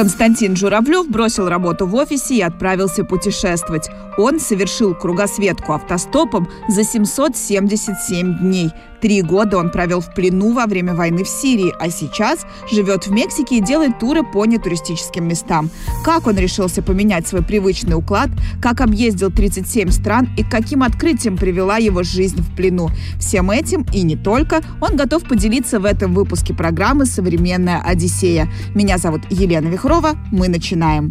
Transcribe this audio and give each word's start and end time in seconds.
Константин 0.00 0.56
Журавлев 0.56 1.10
бросил 1.10 1.46
работу 1.46 1.86
в 1.86 1.94
офисе 1.94 2.36
и 2.36 2.40
отправился 2.40 3.04
путешествовать. 3.04 3.90
Он 4.20 4.38
совершил 4.38 4.94
кругосветку 4.94 5.72
автостопом 5.72 6.46
за 6.68 6.84
777 6.84 8.38
дней. 8.38 8.70
Три 9.00 9.22
года 9.22 9.56
он 9.56 9.70
провел 9.70 10.02
в 10.02 10.12
плену 10.12 10.52
во 10.52 10.66
время 10.66 10.94
войны 10.94 11.24
в 11.24 11.28
Сирии, 11.28 11.72
а 11.80 11.88
сейчас 11.88 12.44
живет 12.70 13.06
в 13.06 13.12
Мексике 13.12 13.56
и 13.56 13.60
делает 13.62 13.98
туры 13.98 14.22
по 14.22 14.44
нетуристическим 14.44 15.26
местам. 15.26 15.70
Как 16.04 16.26
он 16.26 16.36
решился 16.36 16.82
поменять 16.82 17.26
свой 17.26 17.42
привычный 17.42 17.94
уклад, 17.94 18.28
как 18.60 18.82
объездил 18.82 19.30
37 19.30 19.90
стран 19.90 20.28
и 20.36 20.44
каким 20.44 20.82
открытиям 20.82 21.38
привела 21.38 21.78
его 21.78 22.02
жизнь 22.02 22.42
в 22.42 22.54
плену. 22.54 22.90
Всем 23.18 23.50
этим 23.50 23.86
и 23.90 24.02
не 24.02 24.16
только 24.16 24.60
он 24.82 24.96
готов 24.96 25.26
поделиться 25.26 25.80
в 25.80 25.86
этом 25.86 26.12
выпуске 26.12 26.52
программы 26.52 27.06
«Современная 27.06 27.80
Одиссея». 27.80 28.50
Меня 28.74 28.98
зовут 28.98 29.22
Елена 29.30 29.68
Вихрова. 29.68 30.10
Мы 30.30 30.48
начинаем. 30.48 31.10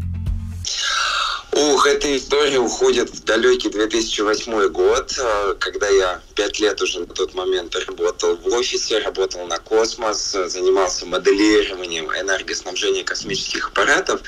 Ух, 1.52 1.88
эта 1.88 2.16
история 2.16 2.59
уходит 2.59 3.09
в 3.09 3.23
далекий 3.23 3.69
2008 3.69 4.67
год, 4.67 5.11
э, 5.17 5.56
когда 5.59 5.88
я 5.88 6.22
пять 6.36 6.59
лет 6.59 6.80
уже 6.80 7.00
на 7.00 7.08
тот 7.08 7.33
момент 7.33 7.75
работал 7.88 8.36
в 8.38 8.47
офисе, 8.53 9.00
работал 9.00 9.45
на 9.47 9.58
космос, 9.58 10.38
занимался 10.45 11.08
моделированием 11.08 12.06
энергоснабжения 12.11 13.03
космических 13.03 13.69
аппаратов. 13.69 14.22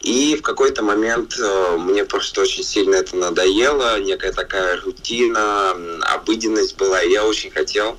И 0.00 0.34
в 0.36 0.42
какой-то 0.42 0.82
момент 0.82 1.38
э, 1.38 1.76
мне 1.78 2.06
просто 2.06 2.40
очень 2.40 2.64
сильно 2.64 2.94
это 2.94 3.16
надоело, 3.16 4.00
некая 4.00 4.32
такая 4.32 4.80
рутина, 4.80 5.76
обыденность 6.14 6.76
была. 6.78 7.02
И 7.02 7.12
я 7.12 7.26
очень 7.26 7.50
хотел 7.50 7.98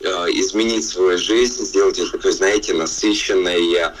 э, 0.00 0.06
изменить 0.30 0.88
свою 0.88 1.18
жизнь, 1.18 1.62
сделать 1.62 1.98
ее 1.98 2.10
такой, 2.10 2.32
знаете, 2.32 2.72
насыщенной, 2.72 3.74
а, 3.76 3.94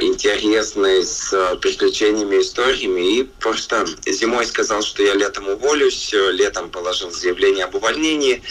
интересный, 0.00 1.04
с 1.04 1.32
а, 1.32 1.56
приключениями, 1.56 2.40
историями. 2.40 3.18
И 3.18 3.22
просто 3.24 3.86
зимой 4.06 4.46
сказал, 4.46 4.82
что 4.82 5.02
я 5.02 5.14
летом 5.14 5.48
уволюсь, 5.48 6.10
летом 6.12 6.70
положил 6.70 7.10
заявление 7.10 7.64
об 7.64 7.74
увольнении 7.74 8.42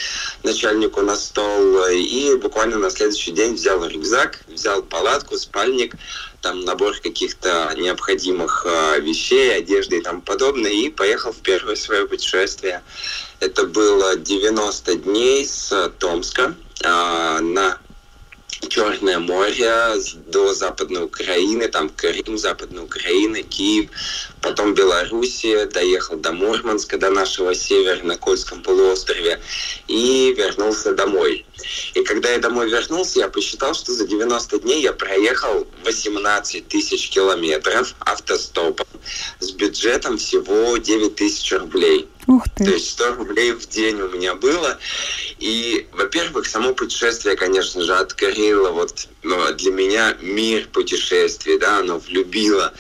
начальнику 0.44 1.02
на 1.02 1.16
стол. 1.16 1.88
И 1.88 2.36
буквально 2.36 2.78
на 2.78 2.92
следующий 2.92 3.32
день 3.32 3.56
взял 3.56 3.84
рюкзак, 3.86 4.42
взял 4.48 4.84
палатку, 4.84 5.38
спальник, 5.38 5.96
там 6.42 6.62
набор 6.62 6.96
каких-то 7.00 7.74
необходимых 7.76 8.66
а, 8.68 8.98
вещей, 8.98 9.56
одежды 9.56 9.98
и 9.98 10.02
тому 10.02 10.22
подобное, 10.22 10.72
и 10.72 10.90
поехал 10.90 11.32
в 11.32 11.38
первое 11.38 11.76
свое 11.76 12.08
путешествие. 12.08 12.84
Это 13.40 13.66
было 13.66 14.16
90 14.16 14.96
дней 14.96 15.46
с 15.46 15.92
Томска 16.00 16.56
на 16.84 17.80
Черное 18.70 19.20
море 19.20 19.94
до 20.28 20.54
Западной 20.54 21.04
Украины, 21.04 21.68
там 21.68 21.90
Крым, 21.90 22.38
Западная 22.38 22.84
Украина, 22.84 23.44
Киев, 23.44 23.90
потом 24.48 24.74
Белоруссия, 24.74 25.66
доехал 25.66 26.16
до 26.16 26.32
Мурманска, 26.32 26.98
до 26.98 27.10
нашего 27.10 27.54
севера 27.54 28.02
на 28.04 28.18
Кольском 28.18 28.62
полуострове 28.62 29.42
и 29.88 30.34
вернулся 30.38 30.94
домой. 30.94 31.46
И 31.96 32.04
когда 32.04 32.30
я 32.32 32.40
домой 32.40 32.70
вернулся, 32.70 33.20
я 33.20 33.28
посчитал, 33.28 33.74
что 33.74 33.92
за 33.92 34.08
90 34.08 34.60
дней 34.60 34.82
я 34.82 34.94
проехал 34.94 35.68
18 35.84 36.68
тысяч 36.68 37.10
километров 37.10 37.94
автостопом 38.00 38.88
с 39.40 39.52
бюджетом 39.52 40.18
всего 40.18 40.78
9 40.78 41.16
тысяч 41.16 41.52
рублей. 41.52 42.08
Ух 42.28 42.44
ты. 42.56 42.66
То 42.66 42.72
есть 42.72 42.92
100 42.92 43.16
рублей 43.16 43.52
в 43.52 43.68
день 43.68 44.02
у 44.02 44.10
меня 44.10 44.36
было. 44.36 44.78
И, 45.40 45.88
во-первых, 45.92 46.46
само 46.46 46.74
путешествие, 46.74 47.36
конечно 47.36 47.82
же, 47.82 47.94
открыло 47.96 48.72
вот 48.72 49.08
ну, 49.28 49.54
для 49.54 49.72
меня 49.72 50.18
мир 50.22 50.68
путешествий, 50.72 51.58
да, 51.58 51.80
оно 51.80 52.00
влюбило 52.00 52.74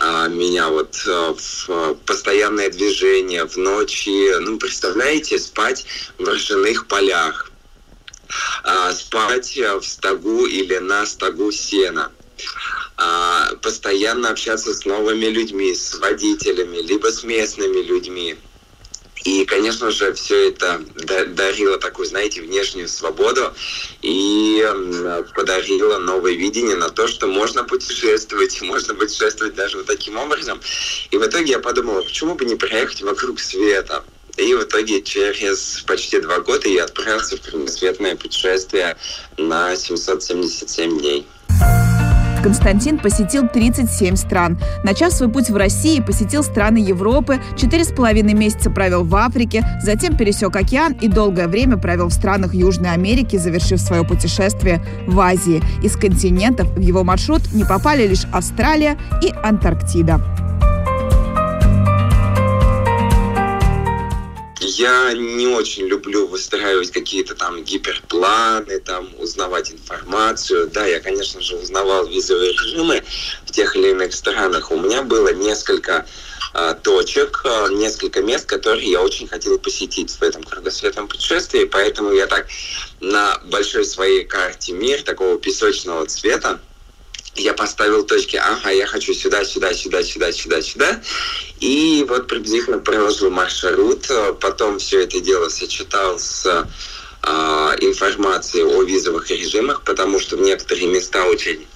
а, 0.00 0.28
меня 0.28 0.68
вот 0.68 0.94
а, 1.06 1.34
в 1.34 1.94
постоянное 2.06 2.68
движение, 2.70 3.46
в 3.46 3.56
ночи. 3.56 4.38
Ну, 4.40 4.58
представляете, 4.58 5.38
спать 5.38 5.86
в 6.18 6.28
ржаных 6.28 6.86
полях, 6.88 7.50
а, 8.62 8.92
спать 8.92 9.56
в 9.56 9.82
стогу 9.82 10.46
или 10.46 10.76
на 10.78 11.06
стогу 11.06 11.50
сена 11.52 12.12
а, 12.96 13.54
постоянно 13.62 14.30
общаться 14.30 14.74
с 14.74 14.84
новыми 14.84 15.26
людьми, 15.26 15.74
с 15.74 15.94
водителями, 15.94 16.78
либо 16.78 17.08
с 17.08 17.24
местными 17.24 17.82
людьми. 17.82 18.36
И, 19.24 19.46
конечно 19.46 19.90
же, 19.90 20.12
все 20.12 20.50
это 20.50 20.82
дарило 21.28 21.78
такую, 21.78 22.06
знаете, 22.06 22.42
внешнюю 22.42 22.88
свободу 22.88 23.54
и 24.02 24.62
подарило 25.34 25.98
новое 25.98 26.32
видение 26.32 26.76
на 26.76 26.90
то, 26.90 27.08
что 27.08 27.26
можно 27.26 27.64
путешествовать, 27.64 28.60
можно 28.62 28.94
путешествовать 28.94 29.54
даже 29.54 29.78
вот 29.78 29.86
таким 29.86 30.18
образом. 30.18 30.60
И 31.10 31.16
в 31.16 31.26
итоге 31.26 31.52
я 31.52 31.58
подумал, 31.58 32.02
почему 32.04 32.34
бы 32.34 32.44
не 32.44 32.54
проехать 32.54 33.00
вокруг 33.00 33.40
света? 33.40 34.04
И 34.36 34.52
в 34.52 34.64
итоге 34.64 35.00
через 35.00 35.84
почти 35.86 36.20
два 36.20 36.40
года 36.40 36.68
я 36.68 36.84
отправился 36.84 37.36
в 37.36 37.40
кругосветное 37.40 38.16
путешествие 38.16 38.96
на 39.38 39.76
777 39.76 40.98
дней. 40.98 41.26
Константин 42.44 42.98
посетил 42.98 43.48
37 43.48 44.16
стран. 44.16 44.58
Начав 44.82 45.14
свой 45.14 45.30
путь 45.30 45.48
в 45.48 45.56
России, 45.56 46.00
посетил 46.00 46.42
страны 46.42 46.76
Европы, 46.76 47.40
четыре 47.56 47.84
с 47.84 47.88
половиной 47.90 48.34
месяца 48.34 48.70
провел 48.70 49.02
в 49.02 49.16
Африке, 49.16 49.64
затем 49.80 50.14
пересек 50.14 50.54
океан 50.54 50.92
и 51.00 51.08
долгое 51.08 51.48
время 51.48 51.78
провел 51.78 52.08
в 52.08 52.12
странах 52.12 52.52
Южной 52.52 52.92
Америки, 52.92 53.36
завершив 53.38 53.80
свое 53.80 54.04
путешествие 54.04 54.84
в 55.06 55.18
Азии. 55.20 55.62
Из 55.82 55.96
континентов 55.96 56.68
в 56.76 56.80
его 56.80 57.02
маршрут 57.02 57.50
не 57.54 57.64
попали 57.64 58.06
лишь 58.06 58.26
Австралия 58.30 58.98
и 59.22 59.32
Антарктида. 59.42 60.33
Я 64.66 65.12
не 65.12 65.46
очень 65.46 65.86
люблю 65.86 66.26
выстраивать 66.26 66.90
какие-то 66.90 67.34
там 67.34 67.62
гиперпланы, 67.64 68.80
там 68.80 69.10
узнавать 69.18 69.70
информацию. 69.70 70.68
Да, 70.68 70.86
я, 70.86 71.00
конечно 71.00 71.42
же, 71.42 71.56
узнавал 71.56 72.06
визовые 72.06 72.52
режимы 72.52 73.04
в 73.44 73.52
тех 73.52 73.76
или 73.76 73.90
иных 73.90 74.14
странах. 74.14 74.70
У 74.70 74.78
меня 74.78 75.02
было 75.02 75.34
несколько 75.34 76.06
э, 76.54 76.74
точек, 76.82 77.42
э, 77.44 77.68
несколько 77.72 78.22
мест, 78.22 78.46
которые 78.46 78.90
я 78.90 79.02
очень 79.02 79.28
хотел 79.28 79.58
посетить 79.58 80.10
в 80.10 80.22
этом 80.22 80.42
кругосветном 80.42 81.08
путешествии. 81.08 81.64
Поэтому 81.64 82.12
я 82.12 82.26
так 82.26 82.46
на 83.00 83.38
большой 83.44 83.84
своей 83.84 84.24
карте 84.24 84.72
мир 84.72 85.02
такого 85.02 85.38
песочного 85.38 86.06
цвета 86.06 86.58
я 87.36 87.52
поставил 87.54 88.04
точки, 88.04 88.36
ага, 88.36 88.70
я 88.70 88.86
хочу 88.86 89.14
сюда, 89.14 89.44
сюда, 89.44 89.72
сюда, 89.74 90.02
сюда, 90.02 90.32
сюда, 90.32 90.62
сюда. 90.62 91.02
И 91.60 92.04
вот 92.08 92.26
приблизительно 92.26 92.78
проложил 92.78 93.30
маршрут. 93.30 94.06
Потом 94.40 94.78
все 94.78 95.02
это 95.02 95.20
дело 95.20 95.48
сочетал 95.48 96.18
с 96.18 96.46
э, 96.46 97.28
информацией 97.80 98.64
о 98.64 98.82
визовых 98.82 99.30
режимах, 99.30 99.82
потому 99.82 100.20
что 100.20 100.36
в 100.36 100.40
некоторые 100.40 100.86
места 100.86 101.24
очень 101.24 101.66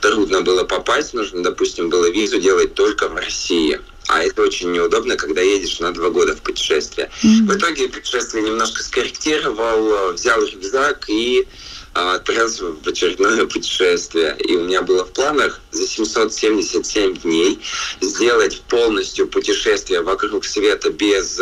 трудно 0.00 0.42
было 0.42 0.64
попасть. 0.64 1.14
Нужно, 1.14 1.42
допустим, 1.42 1.88
было 1.88 2.10
визу 2.10 2.38
делать 2.40 2.74
только 2.74 3.08
в 3.08 3.14
России. 3.16 3.80
А 4.08 4.24
это 4.24 4.42
очень 4.42 4.72
неудобно, 4.72 5.16
когда 5.16 5.40
едешь 5.40 5.78
на 5.78 5.92
два 5.92 6.10
года 6.10 6.34
в 6.34 6.40
путешествие. 6.40 7.10
Mm-hmm. 7.22 7.46
В 7.46 7.56
итоге 7.56 7.88
путешествие 7.88 8.42
немножко 8.42 8.82
скорректировал, 8.82 10.12
взял 10.12 10.44
рюкзак 10.44 11.08
и 11.08 11.46
отправился 11.92 12.66
в 12.66 12.86
очередное 12.86 13.46
путешествие. 13.46 14.36
И 14.38 14.56
у 14.56 14.64
меня 14.64 14.82
было 14.82 15.04
в 15.04 15.12
планах 15.12 15.60
за 15.72 15.86
777 15.86 17.16
дней 17.18 17.58
сделать 18.00 18.62
полностью 18.68 19.26
путешествие 19.28 20.02
вокруг 20.02 20.44
света 20.44 20.90
без 20.90 21.40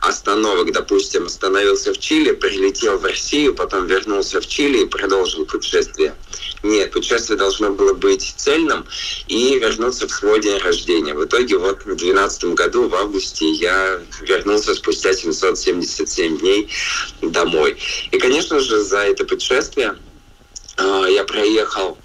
остановок. 0.00 0.72
Допустим, 0.72 1.26
остановился 1.26 1.92
в 1.92 1.98
Чили, 1.98 2.32
прилетел 2.32 2.98
в 2.98 3.04
Россию, 3.04 3.54
потом 3.54 3.86
вернулся 3.86 4.40
в 4.40 4.46
Чили 4.46 4.82
и 4.84 4.86
продолжил 4.86 5.44
путешествие. 5.46 6.14
Нет, 6.62 6.92
путешествие 6.92 7.38
должно 7.38 7.70
было 7.70 7.94
быть 7.94 8.34
цельным 8.36 8.86
и 9.28 9.58
вернуться 9.58 10.06
в 10.06 10.10
свой 10.10 10.40
день 10.40 10.58
рождения. 10.58 11.14
В 11.14 11.24
итоге 11.24 11.56
вот 11.56 11.80
в 11.80 11.96
2012 11.96 12.44
году, 12.54 12.88
в 12.88 12.94
августе, 12.94 13.50
я 13.52 14.00
вернулся 14.20 14.74
спустя 14.74 15.14
777 15.14 16.38
дней 16.38 16.68
домой. 17.22 17.78
И, 18.10 18.18
конечно 18.18 18.60
же, 18.60 18.82
за 18.82 18.98
это 18.98 19.24
путешествие 19.24 19.96
э, 20.76 21.06
я 21.10 21.24
проехал 21.24 21.96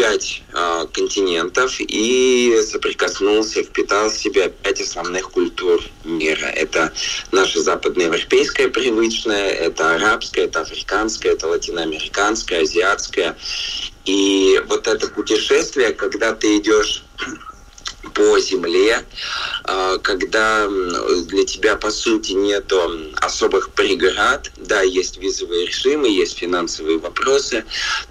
пять 0.00 0.42
э, 0.54 0.86
континентов 0.94 1.74
и 1.78 2.58
соприкоснулся, 2.66 3.62
впитал 3.62 4.08
в 4.08 4.16
себя 4.16 4.48
пять 4.48 4.80
основных 4.80 5.30
культур 5.30 5.82
мира. 6.04 6.46
Это 6.46 6.90
наша 7.32 7.60
западноевропейская 7.60 8.68
привычная, 8.68 9.50
это 9.50 9.96
арабская, 9.96 10.44
это 10.44 10.62
африканская, 10.62 11.32
это 11.32 11.48
латиноамериканская, 11.48 12.62
азиатская. 12.62 13.36
И 14.06 14.62
вот 14.68 14.88
это 14.88 15.06
путешествие, 15.08 15.92
когда 15.92 16.32
ты 16.32 16.56
идешь 16.56 17.04
по 18.14 18.40
земле, 18.40 19.04
а, 19.64 19.98
когда 19.98 20.66
для 20.66 21.44
тебя, 21.44 21.76
по 21.76 21.90
сути, 21.90 22.32
нет 22.32 22.72
особых 23.16 23.72
преград, 23.72 24.50
да, 24.56 24.80
есть 24.80 25.18
визовые 25.18 25.66
режимы, 25.66 26.08
есть 26.08 26.38
финансовые 26.38 26.96
вопросы, 26.96 27.66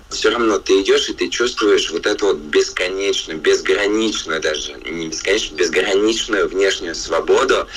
все 0.09 0.29
равно 0.29 0.57
ты 0.57 0.81
идешь 0.81 1.09
и 1.09 1.13
ты 1.13 1.29
чувствуешь 1.29 1.91
вот 1.91 2.05
эту 2.05 2.27
вот 2.27 2.37
бесконечную, 2.37 3.39
безграничную 3.39 4.41
даже, 4.41 4.73
не 4.85 5.07
бесконечную, 5.07 5.57
безграничную 5.59 6.47
внешнюю 6.47 6.95
свободу, 6.95 7.67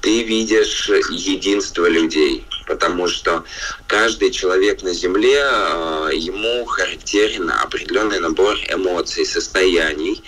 ты 0.00 0.22
видишь 0.24 0.88
единство 1.10 1.86
людей, 1.86 2.46
потому 2.66 3.06
что 3.06 3.44
каждый 3.86 4.30
человек 4.30 4.82
на 4.82 4.92
Земле, 4.92 5.42
а, 5.44 6.08
ему 6.10 6.64
характерен 6.64 7.50
определенный 7.50 8.18
набор 8.18 8.56
эмоций, 8.68 9.24
состояний, 9.24 10.22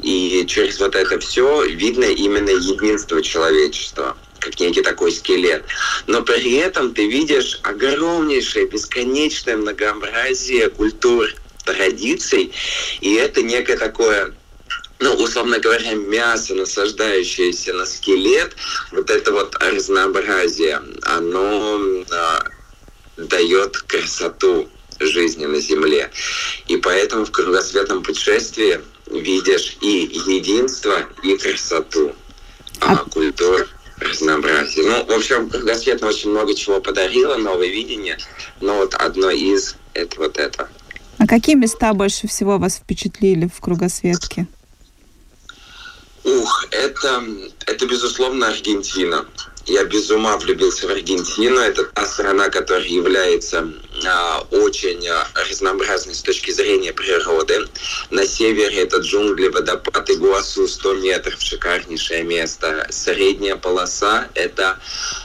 и 0.00 0.44
через 0.46 0.80
вот 0.80 0.94
это 0.96 1.18
все 1.18 1.64
видно 1.64 2.04
именно 2.04 2.50
единство 2.50 3.22
человечества 3.22 4.16
как 4.44 4.60
некий 4.60 4.82
такой 4.82 5.10
скелет. 5.10 5.64
Но 6.06 6.22
при 6.22 6.56
этом 6.56 6.92
ты 6.94 7.08
видишь 7.08 7.58
огромнейшее, 7.62 8.66
бесконечное 8.66 9.56
многообразие 9.56 10.68
культур, 10.68 11.26
традиций, 11.64 12.52
и 13.00 13.14
это 13.14 13.42
некое 13.42 13.78
такое 13.78 14.34
ну, 15.00 15.12
условно 15.14 15.58
говоря, 15.58 15.94
мясо, 15.94 16.54
насаждающееся 16.54 17.74
на 17.74 17.84
скелет, 17.84 18.56
вот 18.92 19.10
это 19.10 19.32
вот 19.32 19.56
разнообразие, 19.60 20.80
оно 21.02 22.04
а, 22.12 22.44
дает 23.16 23.76
красоту 23.78 24.68
жизни 25.00 25.46
на 25.46 25.60
Земле. 25.60 26.10
И 26.68 26.76
поэтому 26.76 27.26
в 27.26 27.32
кругосветном 27.32 28.02
путешествии 28.02 28.80
видишь 29.10 29.76
и 29.80 30.10
единство, 30.26 31.06
и 31.22 31.36
красоту 31.36 32.14
а, 32.80 32.96
культур, 32.96 33.68
разнообразие. 33.98 34.86
Ну, 34.86 35.04
в 35.04 35.10
общем, 35.10 35.48
кругосветно 35.48 36.08
очень 36.08 36.30
много 36.30 36.54
чего 36.54 36.80
подарило, 36.80 37.36
новое 37.36 37.68
видение, 37.68 38.18
но 38.60 38.76
вот 38.76 38.94
одно 38.94 39.30
из— 39.30 39.76
это 39.94 40.18
вот 40.18 40.38
это. 40.38 40.68
А 41.18 41.26
какие 41.26 41.54
места 41.54 41.92
больше 41.94 42.26
всего 42.26 42.58
вас 42.58 42.76
впечатлили 42.76 43.48
в 43.54 43.60
кругосветке? 43.60 44.46
Ух, 46.24 46.66
это, 46.70 47.22
это 47.66 47.86
безусловно 47.86 48.48
Аргентина. 48.48 49.26
Я 49.66 49.84
без 49.84 50.10
ума 50.10 50.36
влюбился 50.38 50.86
в 50.86 50.90
Аргентину. 50.90 51.60
Это 51.60 51.84
та 51.84 52.06
страна, 52.06 52.48
которая 52.48 52.86
является 52.86 53.72
очень 54.50 55.06
а, 55.08 55.26
разнообразной 55.48 56.14
с 56.14 56.22
точки 56.22 56.50
зрения 56.50 56.92
природы. 56.92 57.66
На 58.10 58.26
севере 58.26 58.82
это 58.82 58.98
джунгли, 58.98 59.48
водопад 59.48 60.10
Игуасу, 60.10 60.68
100 60.68 60.94
метров, 60.94 61.40
шикарнейшее 61.40 62.22
место. 62.22 62.86
Средняя 62.90 63.56
полоса– 63.56 64.28
это 64.34 64.78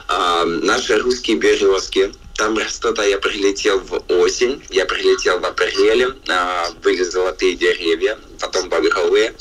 а, 0.07 0.45
наши 0.45 0.97
русские 0.97 1.37
березки. 1.37 2.11
Там 2.35 2.57
а 2.57 3.03
я 3.03 3.17
прилетел 3.17 3.81
в 3.81 4.01
осень, 4.07 4.63
я 4.69 4.85
прилетел 4.85 5.39
в 5.39 5.45
апреле, 5.45 6.15
а, 6.29 6.71
были 6.81 7.03
золотые 7.03 7.55
деревья, 7.55 8.17
потом 8.39 8.69
багровые, 8.69 9.35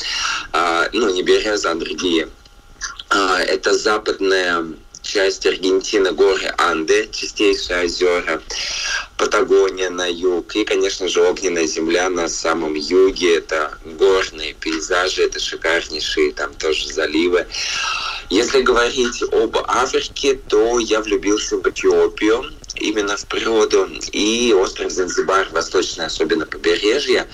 а, 0.53 0.89
ну 0.93 1.09
не 1.09 1.23
береза, 1.23 1.71
а 1.71 1.75
другие. 1.77 2.29
А, 3.11 3.41
это 3.41 3.73
западная 3.73 4.67
часть 5.03 5.47
Аргентины, 5.47 6.13
горы 6.13 6.53
Анды, 6.59 7.09
чистейшие 7.13 7.85
озера, 7.85 8.43
Патагония 9.17 9.91
на 9.91 10.07
юг 10.07 10.55
и, 10.55 10.65
конечно 10.65 11.09
же, 11.09 11.23
огненная 11.23 11.67
земля 11.67 12.09
на 12.09 12.29
самом 12.29 12.75
юге. 12.75 13.37
Это 13.39 13.77
горные 13.85 14.55
пейзажи, 14.55 15.25
это 15.25 15.41
шикарнейшие 15.41 16.33
там 16.33 16.55
тоже 16.55 16.89
заливы. 16.89 17.47
Если 18.31 18.61
говорить 18.61 19.23
об 19.33 19.57
Африке, 19.67 20.39
то 20.49 20.79
я 20.79 21.01
влюбился 21.01 21.57
в 21.57 21.67
Эфиопию, 21.69 22.45
именно 22.77 23.17
в 23.17 23.27
природу. 23.27 23.89
И 24.13 24.55
остров 24.57 24.93
Занзибар, 24.93 25.49
восточное 25.51 26.07
особенно 26.07 26.47
побережье, 26.47 27.27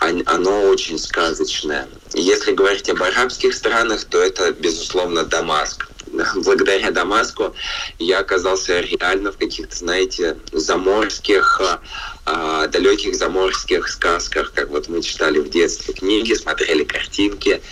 оно 0.00 0.62
очень 0.62 0.98
сказочное. 0.98 1.88
Если 2.14 2.52
говорить 2.52 2.88
об 2.88 3.02
арабских 3.02 3.54
странах, 3.54 4.04
то 4.04 4.20
это, 4.20 4.52
безусловно, 4.52 5.24
Дамаск 5.24 5.88
благодаря 6.36 6.90
Дамаску 6.90 7.54
я 7.98 8.18
оказался 8.18 8.80
реально 8.80 9.32
в 9.32 9.38
каких-то, 9.38 9.76
знаете, 9.76 10.36
заморских, 10.52 11.60
э, 12.26 12.68
далеких 12.68 13.14
заморских 13.14 13.88
сказках, 13.88 14.52
как 14.52 14.70
вот 14.70 14.88
мы 14.88 15.02
читали 15.02 15.38
в 15.38 15.50
детстве 15.50 15.94
книги, 15.94 16.34
смотрели 16.34 16.84
картинки. 16.84 17.62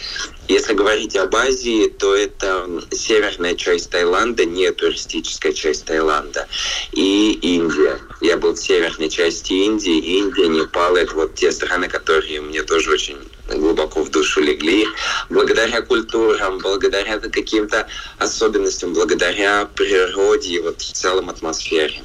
Если 0.49 0.73
говорить 0.73 1.14
об 1.17 1.35
Азии, 1.37 1.88
то 1.88 2.14
это 2.14 2.67
северная 2.90 3.55
часть 3.55 3.90
Таиланда, 3.90 4.44
не 4.46 4.70
туристическая 4.73 5.52
часть 5.52 5.85
Таиланда, 5.85 6.49
и 6.93 7.32
Индия. 7.43 7.99
Я 8.20 8.38
был 8.38 8.55
в 8.55 8.58
северной 8.58 9.11
части 9.11 9.52
Индии, 9.52 10.19
Индия, 10.19 10.49
Непал, 10.49 10.96
это 10.96 11.14
вот 11.14 11.35
те 11.35 11.52
страны, 11.52 11.88
которые 11.88 12.40
мне 12.40 12.62
тоже 12.62 12.93
очень 12.93 13.19
глубоко 13.56 14.02
в 14.02 14.10
душу 14.10 14.40
легли, 14.40 14.86
благодаря 15.30 15.82
культурам, 15.82 16.58
благодаря 16.58 17.18
каким-то 17.18 17.86
особенностям, 18.18 18.92
благодаря 18.92 19.68
природе 19.74 20.54
и 20.54 20.60
вот 20.60 20.80
в 20.80 20.92
целом 20.92 21.30
атмосфере. 21.30 22.02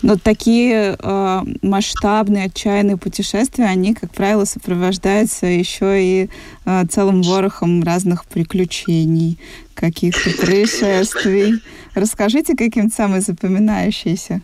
Но 0.00 0.16
такие 0.16 0.96
э, 0.98 1.42
масштабные, 1.62 2.46
отчаянные 2.46 2.96
путешествия, 2.96 3.64
они, 3.64 3.94
как 3.94 4.14
правило, 4.14 4.44
сопровождаются 4.44 5.46
еще 5.46 6.02
и 6.02 6.30
э, 6.64 6.86
целым 6.86 7.22
ворохом 7.22 7.82
разных 7.82 8.24
приключений, 8.26 9.38
каких-то 9.74 10.30
происшествий. 10.46 11.60
Расскажите 11.94 12.54
каким-то 12.56 12.94
самый 12.94 13.20
запоминающийся. 13.20 14.40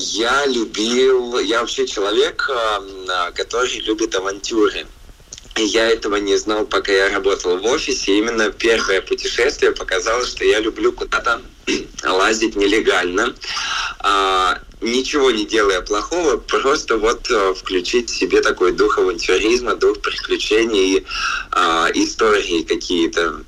Я 0.00 0.46
любил, 0.46 1.40
я 1.40 1.60
вообще 1.60 1.84
человек, 1.84 2.48
э, 2.48 3.32
который 3.34 3.80
любит 3.80 4.14
авантюры. 4.14 4.86
И 5.56 5.64
я 5.64 5.88
этого 5.90 6.16
не 6.16 6.36
знал, 6.36 6.66
пока 6.66 6.92
я 6.92 7.08
работал 7.08 7.58
в 7.58 7.66
офисе. 7.66 8.16
Именно 8.16 8.50
первое 8.52 9.02
путешествие 9.02 9.72
показало, 9.72 10.24
что 10.24 10.44
я 10.44 10.60
люблю 10.60 10.92
куда-то 10.92 11.42
лазить 12.04 12.54
нелегально, 12.54 13.34
а, 13.98 14.60
ничего 14.80 15.32
не 15.32 15.44
делая 15.46 15.80
плохого, 15.80 16.36
просто 16.36 16.96
вот 16.96 17.28
а, 17.32 17.54
включить 17.54 18.08
себе 18.08 18.40
такой 18.40 18.70
дух 18.70 18.98
авантюризма, 18.98 19.74
дух 19.74 20.00
приключений 20.00 21.04
а, 21.50 21.88
истории 21.92 22.62
какие-то, 22.62 23.42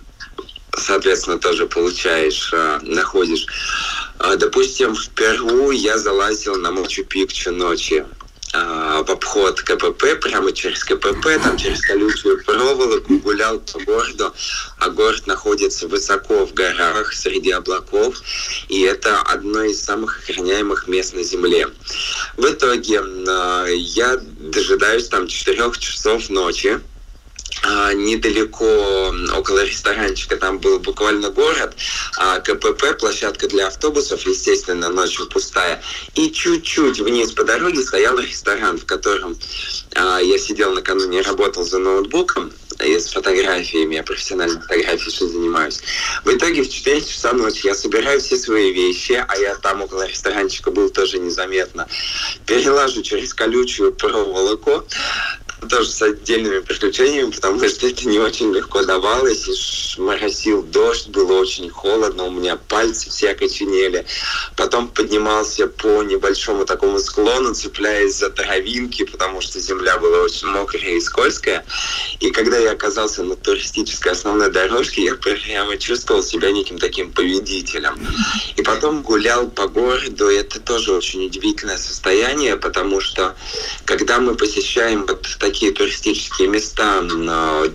соответственно, 0.77 1.39
тоже 1.39 1.67
получаешь, 1.67 2.53
находишь. 2.83 3.47
А, 4.23 4.37
допустим, 4.37 4.95
в 4.95 5.09
Перу 5.11 5.71
я 5.71 5.97
залазил 5.97 6.57
на 6.57 6.71
Мачу-Пикчу 6.71 7.53
ночью 7.53 8.07
в 8.53 9.11
обход 9.11 9.61
КПП, 9.63 10.17
прямо 10.21 10.53
через 10.53 10.85
КПП, 10.85 11.39
там 11.43 11.57
через 11.57 11.81
колючую 11.81 12.45
проволоку 12.45 13.19
гулял 13.19 13.61
по 13.61 13.79
городу, 13.79 14.35
а 14.79 14.91
город 14.91 15.27
находится 15.27 15.87
высоко 15.87 16.45
в 16.47 16.53
горах, 16.53 17.13
среди 17.15 17.53
облаков, 17.53 18.21
и 18.69 18.83
это 18.83 19.21
одно 19.21 19.63
из 19.63 19.81
самых 19.81 20.19
охраняемых 20.19 20.89
мест 20.89 21.15
на 21.15 21.23
Земле. 21.23 21.69
В 22.37 22.45
итоге 22.45 23.01
я 23.77 24.17
дожидаюсь 24.41 25.09
там 25.09 25.29
4 25.29 25.73
часов 25.79 26.29
ночи, 26.29 26.81
а, 26.81 26.90
недалеко, 27.95 29.15
около 29.37 29.65
ресторанчика, 29.65 30.37
там 30.37 30.59
был 30.59 30.79
буквально 30.79 31.31
город, 31.31 31.75
а 32.17 32.41
КПП, 32.41 32.99
площадка 32.99 33.49
для 33.49 33.69
автобусов, 33.69 34.27
естественно, 34.27 34.89
ночью 34.89 35.27
пустая. 35.27 35.83
И 36.15 36.31
чуть-чуть 36.31 37.01
вниз 37.01 37.33
по 37.33 37.45
дороге 37.45 37.83
стоял 37.83 38.19
ресторан, 38.19 38.79
в 38.79 38.87
котором 38.87 39.37
а, 39.95 40.19
я 40.19 40.39
сидел 40.39 40.73
накануне, 40.73 41.21
работал 41.23 41.65
за 41.65 41.79
ноутбуком, 41.79 42.53
и 42.85 42.99
с 42.99 43.09
фотографиями, 43.09 43.97
я 43.97 44.03
профессиональной 44.03 44.61
фотографией 44.61 45.29
занимаюсь. 45.29 45.81
В 46.25 46.31
итоге 46.31 46.63
в 46.63 46.71
4 46.71 47.03
часа 47.03 47.33
ночи 47.33 47.67
я 47.67 47.75
собираю 47.75 48.21
все 48.21 48.37
свои 48.37 48.73
вещи, 48.73 49.23
а 49.27 49.37
я 49.37 49.55
там 49.57 49.83
около 49.83 50.07
ресторанчика 50.07 50.71
был 50.71 50.89
тоже 50.91 51.19
незаметно. 51.19 51.87
Перелажу 52.47 53.03
через 53.03 53.35
колючую 53.35 53.93
проволоку, 53.93 54.85
тоже 55.69 55.91
с 55.91 56.03
отдельными 56.03 56.61
приключениями, 56.61 57.31
потому 57.31 57.59
что 57.69 57.87
это 57.89 58.09
не 58.09 58.19
очень 58.19 58.53
легко 58.53 58.85
давалось. 58.85 59.49
И 59.49 60.01
моросил 60.01 60.63
дождь, 60.63 61.09
было 61.09 61.39
очень 61.41 61.71
холодно, 61.71 62.25
у 62.25 62.31
меня 62.31 62.57
пальцы 62.57 63.11
все 63.11 63.31
окоченели. 63.31 64.07
Потом 64.57 64.89
поднимался 64.89 65.67
по 65.67 66.03
небольшому 66.03 66.65
такому 66.65 66.99
склону, 66.99 67.55
цепляясь 67.55 68.17
за 68.17 68.31
травинки, 68.31 69.05
потому 69.05 69.41
что 69.41 69.61
земля 69.61 69.99
была 69.99 70.23
очень 70.23 70.49
мокрая 70.49 70.95
и 70.95 71.01
скользкая. 71.01 71.65
И 72.21 72.31
когда 72.31 72.59
я 72.59 72.73
оказался 72.73 73.23
на 73.23 73.37
туристической 73.37 74.13
основной 74.13 74.51
дорожке, 74.51 75.05
я 75.05 75.15
прямо 75.15 75.77
чувствовал 75.77 76.23
себя 76.23 76.51
неким 76.51 76.79
таким 76.79 77.13
победителем. 77.13 77.99
И 78.57 78.63
потом 78.63 79.03
гулял 79.03 79.49
по 79.49 79.69
городу, 79.69 80.31
и 80.31 80.37
это 80.37 80.61
тоже 80.61 80.93
очень 80.93 81.27
удивительное 81.27 81.79
состояние, 81.79 82.57
потому 82.57 83.01
что 83.01 83.37
когда 83.85 84.19
мы 84.19 84.35
посещаем 84.35 85.07
вот 85.07 85.27
такие 85.39 85.50
туристические 85.53 86.49
места 86.49 87.03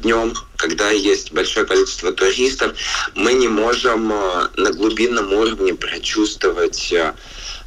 днем, 0.02 0.34
когда 0.58 0.90
есть 0.92 1.32
большое 1.32 1.66
количество 1.66 2.12
туристов, 2.12 2.78
мы 3.14 3.34
не 3.34 3.48
можем 3.48 4.12
э, 4.12 4.50
на 4.58 4.72
глубинном 4.72 5.34
уровне 5.34 5.74
прочувствовать 5.76 6.94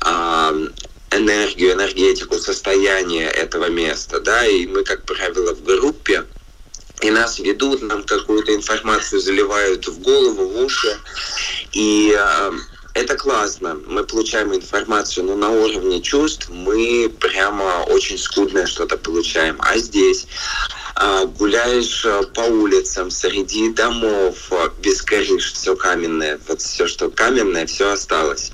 а, 0.01 0.55
энергию, 1.11 1.73
энергетику, 1.73 2.39
состояние 2.39 3.29
этого 3.29 3.69
места, 3.69 4.21
да, 4.21 4.47
и 4.47 4.67
мы, 4.67 4.85
как 4.85 5.05
правило, 5.05 5.55
в 5.55 5.63
группе, 5.65 6.25
и 7.01 7.11
нас 7.11 7.39
ведут, 7.39 7.83
нам 7.83 8.03
какую-то 8.03 8.55
информацию 8.55 9.21
заливают 9.21 9.87
в 9.87 10.01
голову, 10.01 10.47
в 10.47 10.65
уши, 10.65 10.99
и 11.73 12.19
это 12.95 13.17
классно. 13.17 13.79
Мы 13.87 14.05
получаем 14.05 14.55
информацию, 14.55 15.27
но 15.27 15.37
на 15.37 15.51
уровне 15.51 16.01
чувств 16.01 16.49
мы 16.51 17.13
прямо 17.21 17.85
очень 17.89 18.19
скудное 18.19 18.67
что-то 18.67 18.97
получаем. 18.97 19.57
А 19.61 19.79
здесь 19.79 20.27
а, 20.95 21.27
гуляешь 21.27 22.05
а, 22.05 22.23
по 22.23 22.41
улицам, 22.41 23.11
среди 23.11 23.71
домов, 23.71 24.37
а, 24.51 24.69
без 24.81 25.03
крыш, 25.03 25.53
все 25.53 25.77
каменное. 25.77 26.41
Вот 26.49 26.61
все, 26.61 26.87
что 26.89 27.09
каменное, 27.11 27.67
все 27.67 27.93
осталось. 27.93 28.53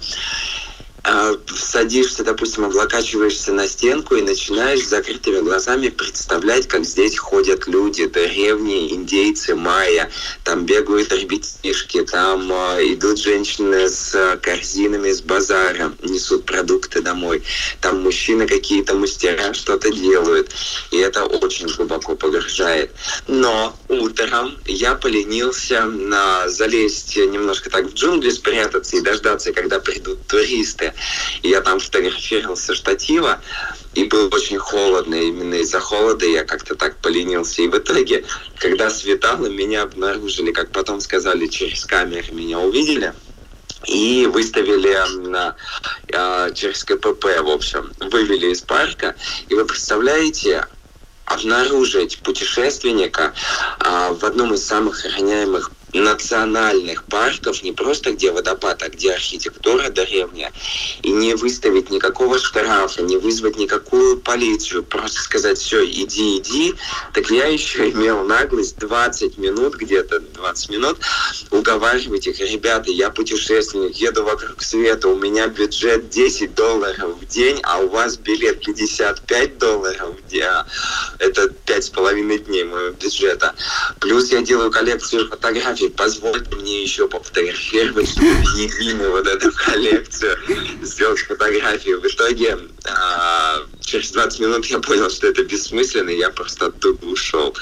А, 1.06 1.36
садишься, 1.54 2.24
допустим, 2.24 2.64
облокачиваешься 2.64 3.52
на 3.52 3.68
стенку 3.68 4.14
и 4.14 4.22
начинаешь 4.22 4.86
закрытыми 4.86 5.40
глазами 5.40 5.90
представлять, 5.90 6.66
как 6.66 6.86
здесь 6.86 7.18
ходят 7.18 7.66
люди, 7.66 8.06
древние 8.06 8.94
индейцы, 8.94 9.54
майя, 9.54 10.10
там 10.44 10.64
бегают 10.64 11.12
ребятишки, 11.12 12.02
там 12.06 12.50
э, 12.50 12.94
идут 12.94 13.18
женщины 13.18 13.86
с 13.86 14.38
корзинами 14.40 15.12
с 15.12 15.20
базара, 15.20 15.92
несут 16.02 16.46
продукты 16.46 17.02
домой, 17.02 17.42
там 17.82 18.02
мужчины 18.02 18.46
какие-то 18.46 18.94
мастера 18.94 19.52
что-то 19.52 19.92
делают, 19.92 20.52
и 20.90 20.96
это 20.96 21.26
очень 21.26 21.66
глубоко 21.66 22.16
погружает. 22.16 22.92
Но 23.26 23.76
утром 23.90 24.56
я 24.64 24.94
поленился 24.94 25.84
на 25.84 26.48
залезть 26.48 27.18
немножко 27.18 27.68
так 27.68 27.90
в 27.90 27.94
джунгли, 27.94 28.30
спрятаться 28.30 28.96
и 28.96 29.02
дождаться, 29.02 29.52
когда 29.52 29.80
придут 29.80 30.26
туристы. 30.26 30.93
И 31.42 31.48
я 31.48 31.60
там 31.60 31.80
фотографировался 31.80 32.74
штатива, 32.74 33.40
и 33.94 34.04
было 34.04 34.28
очень 34.28 34.58
холодно. 34.58 35.14
Именно 35.14 35.54
из-за 35.54 35.80
холода 35.80 36.26
я 36.26 36.44
как-то 36.44 36.74
так 36.74 36.96
поленился. 36.96 37.62
И 37.62 37.68
в 37.68 37.76
итоге, 37.76 38.24
когда 38.58 38.90
светало, 38.90 39.46
меня 39.46 39.82
обнаружили, 39.82 40.52
как 40.52 40.70
потом 40.70 41.00
сказали, 41.00 41.46
через 41.46 41.84
камеры 41.84 42.32
меня 42.32 42.58
увидели 42.58 43.12
и 43.86 44.26
выставили 44.26 44.96
на, 45.28 45.56
э, 46.08 46.50
через 46.54 46.84
КПП, 46.84 47.24
в 47.42 47.50
общем, 47.50 47.92
вывели 48.00 48.52
из 48.52 48.62
парка. 48.62 49.14
И 49.48 49.54
вы 49.54 49.64
представляете, 49.66 50.66
обнаружить 51.26 52.18
путешественника 52.18 53.34
э, 53.80 54.12
в 54.12 54.24
одном 54.24 54.54
из 54.54 54.66
самых 54.66 55.04
охраняемых 55.04 55.70
национальных 56.00 57.04
парков, 57.04 57.62
не 57.62 57.72
просто 57.72 58.12
где 58.12 58.30
водопад, 58.32 58.82
а 58.82 58.88
где 58.88 59.12
архитектура 59.12 59.88
древняя, 59.90 60.52
и 61.02 61.10
не 61.10 61.34
выставить 61.34 61.90
никакого 61.90 62.38
штрафа, 62.38 63.02
не 63.02 63.16
вызвать 63.16 63.56
никакую 63.56 64.18
полицию, 64.18 64.82
просто 64.82 65.22
сказать, 65.22 65.58
все, 65.58 65.84
иди, 65.84 66.38
иди, 66.38 66.74
так 67.12 67.30
я 67.30 67.46
еще 67.46 67.90
имел 67.90 68.24
наглость 68.24 68.78
20 68.78 69.38
минут, 69.38 69.76
где-то 69.76 70.20
20 70.20 70.70
минут, 70.70 70.98
уговаривать 71.50 72.26
их, 72.26 72.40
ребята, 72.40 72.90
я 72.90 73.10
путешественник, 73.10 73.96
еду 73.96 74.24
вокруг 74.24 74.62
света, 74.62 75.08
у 75.08 75.16
меня 75.16 75.48
бюджет 75.48 76.10
10 76.10 76.54
долларов 76.54 77.16
в 77.20 77.26
день, 77.26 77.60
а 77.62 77.78
у 77.78 77.88
вас 77.88 78.16
билет 78.16 78.64
55 78.64 79.58
долларов 79.58 80.16
в 80.18 80.28
день, 80.28 80.44
это 81.18 81.48
пять 81.66 81.84
с 81.84 81.90
половиной 81.90 82.38
дней 82.38 82.64
моего 82.64 82.90
бюджета. 82.90 83.54
Плюс 84.00 84.30
я 84.30 84.42
делаю 84.42 84.70
коллекцию 84.70 85.28
фотографий 85.28 85.83
фотографий. 85.84 85.88
Позвольте 85.90 86.56
мне 86.56 86.82
еще 86.82 87.08
пофотографировать, 87.08 88.08
чтобы 88.08 89.10
вот 89.10 89.26
эту 89.26 89.52
коллекцию 89.52 90.38
сделать 90.82 91.20
фотографию. 91.20 92.00
В 92.00 92.06
итоге 92.06 92.58
а, 92.84 93.58
через 93.84 94.10
20 94.10 94.40
минут 94.40 94.66
я 94.66 94.78
понял, 94.80 95.10
что 95.10 95.26
это 95.26 95.44
бессмысленно, 95.44 96.10
и 96.10 96.18
я 96.18 96.30
просто 96.30 96.66
оттуда 96.66 97.06
ушел. 97.06 97.54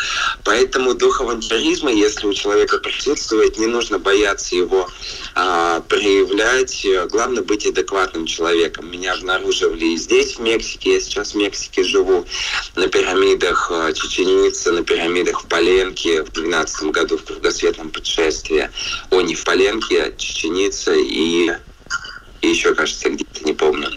Поэтому 0.45 0.95
дух 0.95 1.21
авантюризма, 1.21 1.93
если 1.93 2.26
у 2.26 2.33
человека 2.33 2.79
присутствует, 2.79 3.59
не 3.59 3.67
нужно 3.67 3.99
бояться 3.99 4.57
его 4.57 4.88
а, 5.35 5.81
проявлять. 5.81 6.87
Главное 7.11 7.43
быть 7.43 7.67
адекватным 7.67 8.26
человеком. 8.26 8.91
Меня 8.91 9.14
обнаруживали 9.14 9.85
и 9.87 9.97
здесь, 9.97 10.37
в 10.37 10.41
Мексике. 10.41 10.95
Я 10.95 11.00
сейчас 11.00 11.33
в 11.33 11.37
Мексике 11.37 11.85
живу, 11.85 12.26
на 12.76 12.88
пирамидах 12.88 13.71
а, 13.71 13.93
Чеченицы, 13.93 14.73
на 14.73 14.85
пирамидах 14.85 15.43
в 15.43 15.47
Поленке 15.49 16.23
в 16.23 16.33
2012 16.33 16.85
году 16.85 17.19
в 17.19 17.25
кругосветном 17.25 17.91
путешествии. 17.91 18.71
О, 19.11 19.21
не 19.21 19.35
в 19.35 19.45
Поленке, 19.45 20.02
а 20.02 20.12
Чеченица 20.12 20.95
и, 20.95 21.50
и 22.41 22.49
еще, 22.49 22.75
кажется, 22.75 23.11
где-то, 23.11 23.45
не 23.45 23.52
помню. 23.52 23.91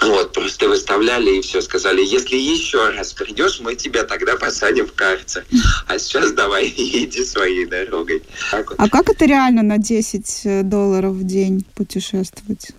Вот, 0.00 0.32
просто 0.32 0.68
выставляли 0.68 1.38
и 1.38 1.42
все, 1.42 1.60
сказали, 1.60 2.04
если 2.04 2.36
еще 2.36 2.90
раз 2.90 3.12
придешь, 3.12 3.60
мы 3.60 3.74
тебя 3.74 4.04
тогда 4.04 4.36
посадим 4.36 4.86
в 4.86 4.92
карцер. 4.92 5.44
А 5.86 5.98
сейчас 5.98 6.32
давай 6.32 6.66
иди 6.76 7.24
своей 7.24 7.66
дорогой. 7.66 8.22
вот. 8.52 8.74
А 8.78 8.88
как 8.88 9.10
это 9.10 9.24
реально 9.24 9.62
на 9.62 9.78
10 9.78 10.40
э, 10.44 10.62
долларов 10.62 11.12
в 11.14 11.24
день 11.24 11.64
путешествовать? 11.74 12.72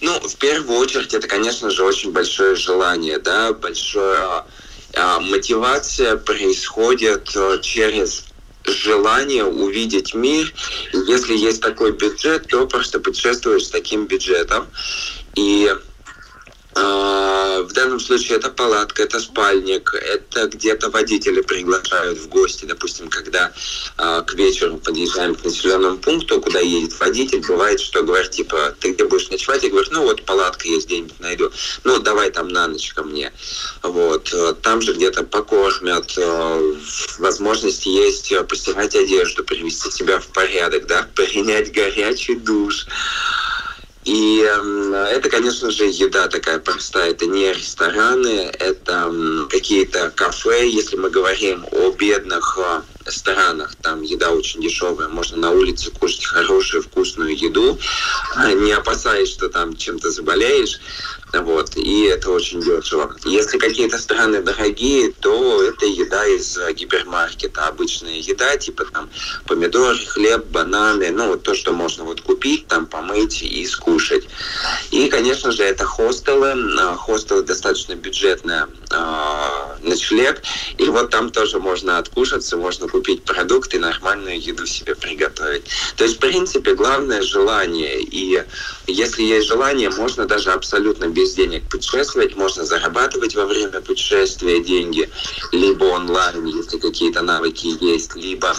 Ну, 0.00 0.20
в 0.20 0.36
первую 0.36 0.78
очередь, 0.78 1.12
это, 1.14 1.26
конечно 1.26 1.70
же, 1.70 1.84
очень 1.84 2.12
большое 2.12 2.54
желание, 2.54 3.18
да, 3.18 3.52
большое 3.52 4.18
а, 4.18 4.46
а 4.94 5.20
мотивация 5.20 6.16
происходит 6.16 7.30
а, 7.36 7.58
через 7.58 8.24
желание 8.64 9.44
увидеть 9.44 10.14
мир. 10.14 10.52
Если 10.92 11.36
есть 11.36 11.60
такой 11.60 11.92
бюджет, 11.92 12.48
то 12.48 12.66
просто 12.66 13.00
путешествуешь 13.00 13.64
с 13.64 13.70
таким 13.70 14.06
бюджетом. 14.06 14.66
И 15.36 15.70
э, 16.76 17.62
в 17.68 17.72
данном 17.74 18.00
случае 18.00 18.38
это 18.38 18.48
палатка, 18.48 19.02
это 19.02 19.20
спальник, 19.20 19.94
это 19.94 20.46
где-то 20.46 20.88
водители 20.88 21.42
приглашают 21.42 22.18
в 22.18 22.28
гости. 22.28 22.64
Допустим, 22.64 23.08
когда 23.08 23.52
э, 23.98 24.22
к 24.26 24.32
вечеру 24.32 24.78
подъезжаем 24.78 25.34
к 25.34 25.44
населенному 25.44 25.98
пункту, 25.98 26.40
куда 26.40 26.60
едет 26.60 26.98
водитель, 26.98 27.44
бывает, 27.46 27.80
что 27.80 28.02
говорит, 28.02 28.30
типа, 28.30 28.74
ты 28.80 28.92
где 28.92 29.04
будешь 29.04 29.28
ночевать? 29.28 29.62
Я 29.62 29.68
говорю, 29.68 29.88
ну 29.90 30.04
вот 30.04 30.24
палатка 30.24 30.66
есть, 30.68 30.86
где-нибудь 30.86 31.20
найду. 31.20 31.52
Ну, 31.84 31.98
давай 31.98 32.30
там 32.30 32.48
на 32.48 32.66
ночь 32.66 32.94
ко 32.94 33.02
мне. 33.02 33.30
Вот. 33.82 34.34
Там 34.62 34.80
же 34.80 34.94
где-то 34.94 35.22
покормят. 35.24 36.14
Э, 36.16 36.74
возможность 37.18 37.84
есть 37.84 38.32
постирать 38.48 38.96
одежду, 38.96 39.44
привести 39.44 39.90
себя 39.90 40.18
в 40.18 40.28
порядок, 40.28 40.86
да, 40.86 41.06
принять 41.14 41.72
горячий 41.72 42.36
душ. 42.36 42.86
И 44.06 44.38
это, 44.38 45.28
конечно 45.28 45.72
же, 45.72 45.86
еда 45.86 46.28
такая 46.28 46.60
простая. 46.60 47.10
Это 47.10 47.26
не 47.26 47.52
рестораны, 47.52 48.52
это 48.56 49.12
какие-то 49.50 50.10
кафе. 50.10 50.68
Если 50.68 50.96
мы 50.96 51.10
говорим 51.10 51.66
о 51.72 51.90
бедных 51.90 52.56
а, 52.56 52.84
ресторанах, 53.04 53.74
там 53.82 54.02
еда 54.02 54.30
очень 54.30 54.62
дешевая, 54.62 55.08
можно 55.08 55.38
на 55.38 55.50
улице 55.50 55.90
кушать 55.90 56.24
хорошую 56.24 56.84
вкусную 56.84 57.36
еду, 57.36 57.80
не 58.54 58.70
опасаясь, 58.70 59.28
что 59.28 59.48
там 59.48 59.76
чем-то 59.76 60.08
заболеешь. 60.10 60.78
Вот, 61.32 61.76
и 61.76 62.04
это 62.04 62.30
очень 62.30 62.60
дешево. 62.60 63.14
Если 63.24 63.58
какие-то 63.58 63.98
страны 63.98 64.42
дорогие, 64.42 65.12
то 65.12 65.62
это 65.62 65.84
еда 65.84 66.24
из 66.26 66.58
гипермаркета. 66.74 67.66
Обычная 67.66 68.18
еда, 68.18 68.56
типа 68.56 68.84
там 68.86 69.10
помидоры, 69.46 69.98
хлеб, 70.06 70.46
бананы, 70.46 71.10
ну 71.10 71.28
вот 71.28 71.42
то, 71.42 71.54
что 71.54 71.72
можно 71.72 72.04
вот 72.04 72.20
купить, 72.20 72.68
там 72.68 72.86
помыть 72.86 73.42
и 73.42 73.66
скушать. 73.66 74.28
И, 74.92 75.08
конечно 75.08 75.50
же, 75.50 75.64
это 75.64 75.84
хостелы. 75.84 76.54
А, 76.78 76.96
хостелы 76.96 77.42
достаточно 77.42 77.94
бюджетная 77.94 78.68
а, 78.90 79.65
ночлег. 79.82 80.42
И 80.78 80.84
вот 80.84 81.10
там 81.10 81.30
тоже 81.30 81.58
можно 81.58 81.98
откушаться, 81.98 82.56
можно 82.56 82.88
купить 82.88 83.24
продукты, 83.24 83.78
нормальную 83.78 84.40
еду 84.40 84.66
себе 84.66 84.94
приготовить. 84.94 85.64
То 85.96 86.04
есть, 86.04 86.16
в 86.16 86.20
принципе, 86.20 86.74
главное 86.74 87.22
желание. 87.22 88.00
И 88.00 88.42
если 88.86 89.22
есть 89.22 89.46
желание, 89.46 89.90
можно 89.90 90.26
даже 90.26 90.52
абсолютно 90.52 91.06
без 91.08 91.34
денег 91.34 91.68
путешествовать, 91.68 92.36
можно 92.36 92.64
зарабатывать 92.64 93.34
во 93.34 93.46
время 93.46 93.80
путешествия 93.80 94.62
деньги, 94.62 95.10
либо 95.52 95.84
онлайн, 95.84 96.44
если 96.46 96.78
какие-то 96.78 97.22
навыки 97.22 97.66
есть, 97.80 98.14
либо 98.16 98.54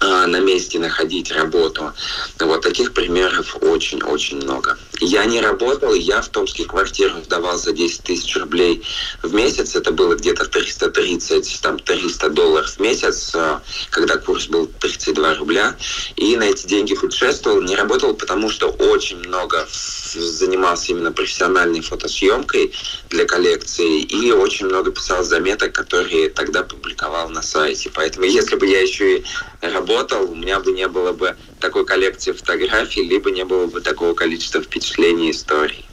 а, 0.00 0.26
на 0.26 0.40
месте 0.40 0.78
находить 0.78 1.32
работу. 1.32 1.92
Вот 2.38 2.62
таких 2.62 2.94
примеров 2.94 3.56
очень-очень 3.60 4.36
много. 4.36 4.78
Я 5.00 5.24
не 5.26 5.40
работал, 5.40 5.94
я 5.94 6.20
в 6.20 6.28
томских 6.28 6.68
квартирах 6.68 7.26
давал 7.28 7.56
за 7.58 7.72
10 7.72 8.02
тысяч 8.02 8.36
рублей 8.36 8.82
в 9.22 9.32
месяц. 9.32 9.76
Это 9.76 9.92
было 9.92 10.14
где-то 10.14 10.44
330, 10.44 11.60
там 11.62 11.78
300 11.78 12.30
долларов 12.30 12.68
в 12.68 12.80
месяц, 12.80 13.32
а, 13.34 13.62
когда 13.90 14.16
курс 14.16 14.46
был 14.48 14.66
32 14.66 15.34
рубля. 15.34 15.76
И 16.16 16.36
на 16.36 16.44
эти 16.44 16.66
деньги 16.66 16.94
путешествовал. 16.94 17.62
Не 17.62 17.76
работал, 17.76 18.14
потому 18.14 18.50
что 18.50 18.68
очень 18.68 19.18
много 19.18 19.66
занимался 20.14 20.92
именно 20.92 21.12
профессиональной 21.12 21.80
фотосъемкой 21.80 22.72
для 23.10 23.24
коллекции 23.24 24.00
и 24.00 24.32
очень 24.32 24.66
много 24.66 24.90
писал 24.90 25.22
заметок, 25.22 25.72
которые 25.72 26.30
тогда 26.30 26.62
публиковал 26.62 27.28
на 27.28 27.42
сайте. 27.42 27.90
Поэтому 27.94 28.26
если 28.26 28.56
бы 28.56 28.66
я 28.66 28.80
еще 28.80 29.18
и 29.18 29.24
работал, 29.60 30.30
у 30.30 30.34
меня 30.34 30.60
бы 30.60 30.72
не 30.72 30.88
было 30.88 31.12
бы 31.12 31.36
такой 31.58 31.84
коллекции 31.84 32.32
фотографий, 32.32 33.02
либо 33.02 33.30
не 33.30 33.44
было 33.44 33.66
бы 33.66 33.80
такого 33.80 34.14
количества 34.14 34.62
впечатлений 34.62 35.28
и 35.28 35.30
историй. 35.32 35.84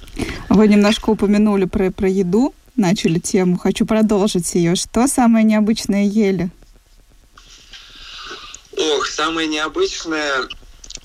Вы 0.50 0.68
немножко 0.68 1.10
упомянули 1.10 1.66
про, 1.66 1.92
про 1.92 2.08
еду, 2.10 2.54
начали 2.76 3.20
тему. 3.20 3.58
Хочу 3.58 3.86
продолжить 3.86 4.54
ее. 4.56 4.76
Что 4.76 5.08
самое 5.08 5.44
необычное 5.44 6.06
ели? 6.06 6.50
Ох, 8.78 9.08
самое 9.08 9.48
необычное 9.48 10.48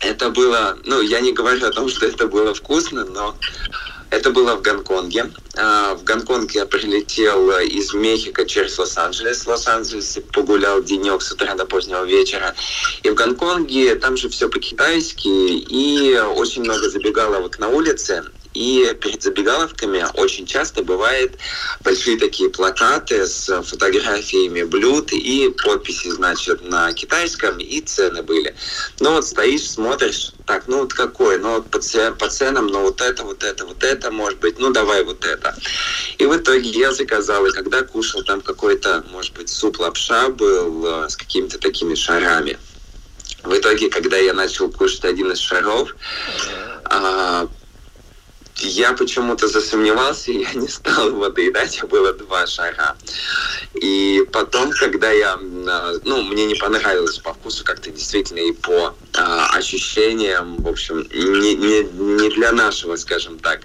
это 0.01 0.31
было, 0.31 0.79
ну, 0.85 1.01
я 1.03 1.21
не 1.21 1.33
говорю 1.33 1.67
о 1.67 1.71
том, 1.71 1.89
что 1.89 2.07
это 2.07 2.27
было 2.27 2.55
вкусно, 2.55 3.05
но 3.05 3.37
это 4.11 4.31
было 4.31 4.57
в 4.57 4.63
Гонконге. 4.63 5.31
А, 5.57 5.95
в 5.95 6.05
Гонконг 6.05 6.53
я 6.53 6.67
прилетел 6.67 7.51
из 7.61 7.95
Мехико 7.95 8.45
через 8.45 8.79
Лос-Анджелес. 8.79 9.45
В 9.45 9.49
Лос-Анджелесе 9.49 10.21
погулял 10.21 10.83
денек 10.83 11.23
с 11.23 11.33
утра 11.33 11.55
до 11.55 11.65
позднего 11.65 12.05
вечера. 12.05 12.55
И 13.03 13.11
в 13.11 13.15
Гонконге 13.15 13.95
там 13.95 14.17
же 14.17 14.29
все 14.29 14.49
по-китайски, 14.49 15.29
и 15.29 16.19
очень 16.19 16.63
много 16.63 16.89
забегаловок 16.89 17.59
на 17.59 17.69
улице. 17.69 18.25
И 18.55 18.97
перед 19.01 19.23
забегаловками 19.23 20.05
очень 20.15 20.45
часто 20.45 20.83
бывают 20.83 21.35
большие 21.85 22.19
такие 22.19 22.51
плакаты 22.51 23.27
с 23.27 23.63
фотографиями 23.63 24.63
блюд 24.63 25.13
и 25.13 25.55
подписи, 25.63 26.11
значит, 26.11 26.69
на 26.69 26.93
китайском, 26.93 27.59
и 27.59 27.81
цены 27.81 28.23
были. 28.23 28.55
Ну 28.99 29.13
вот 29.13 29.27
стоишь, 29.27 29.71
смотришь, 29.71 30.33
так, 30.47 30.65
ну 30.67 30.81
вот 30.81 30.93
какой, 30.93 31.39
ну 31.39 31.57
вот 31.57 31.71
по, 31.71 31.79
по 32.19 32.29
ценам, 32.29 32.67
ну 32.67 32.83
вот 32.83 33.01
это, 33.01 33.23
вот 33.23 33.45
это, 33.45 33.67
вот 33.67 33.85
это, 33.85 34.11
может 34.11 34.41
быть, 34.41 34.59
ну 34.59 34.71
давай 34.73 35.05
вот 35.05 35.25
это. 35.25 35.55
И 36.19 36.27
в 36.27 36.37
итоге 36.37 36.69
я 36.71 36.93
заказал, 36.93 37.47
и 37.47 37.53
когда 37.53 37.83
кушал, 37.83 38.25
там 38.25 38.41
какой-то, 38.41 39.05
может 39.13 39.33
быть, 39.35 39.49
суп 39.49 39.79
лапша 39.79 40.29
был 40.29 41.05
э, 41.05 41.09
с 41.09 41.17
какими-то 41.17 41.59
такими 41.59 41.95
шарами. 41.95 42.59
В 43.45 43.57
итоге, 43.57 43.89
когда 43.91 44.17
я 44.17 44.35
начал 44.35 44.71
кушать 44.71 45.05
один 45.05 45.31
из 45.31 45.39
шаров, 45.39 45.95
а, 46.85 47.49
я 48.63 48.93
почему-то 48.93 49.49
засомневался, 49.49 50.33
и 50.33 50.45
я 50.53 50.53
не 50.55 50.69
стал 50.69 51.09
его 51.09 51.29
доедать, 51.29 51.79
а 51.83 51.87
было 51.87 52.13
два 52.13 52.47
шара. 52.47 52.97
И 53.75 54.25
потом, 54.33 54.71
когда 54.73 55.11
я, 55.11 55.35
а, 55.35 55.95
ну, 56.05 56.23
мне 56.23 56.47
не 56.47 56.55
понравилось 56.55 57.19
по 57.19 57.35
вкусу 57.35 57.65
как-то 57.65 57.91
действительно 57.91 58.41
и 58.41 58.53
по 58.53 58.95
а, 59.15 59.49
ощущениям, 59.57 60.57
в 60.57 60.69
общем, 60.69 61.07
не, 61.13 61.55
не, 61.55 61.83
не 61.83 62.29
для 62.31 62.53
нашего, 62.53 62.97
скажем 62.97 63.39
так, 63.39 63.63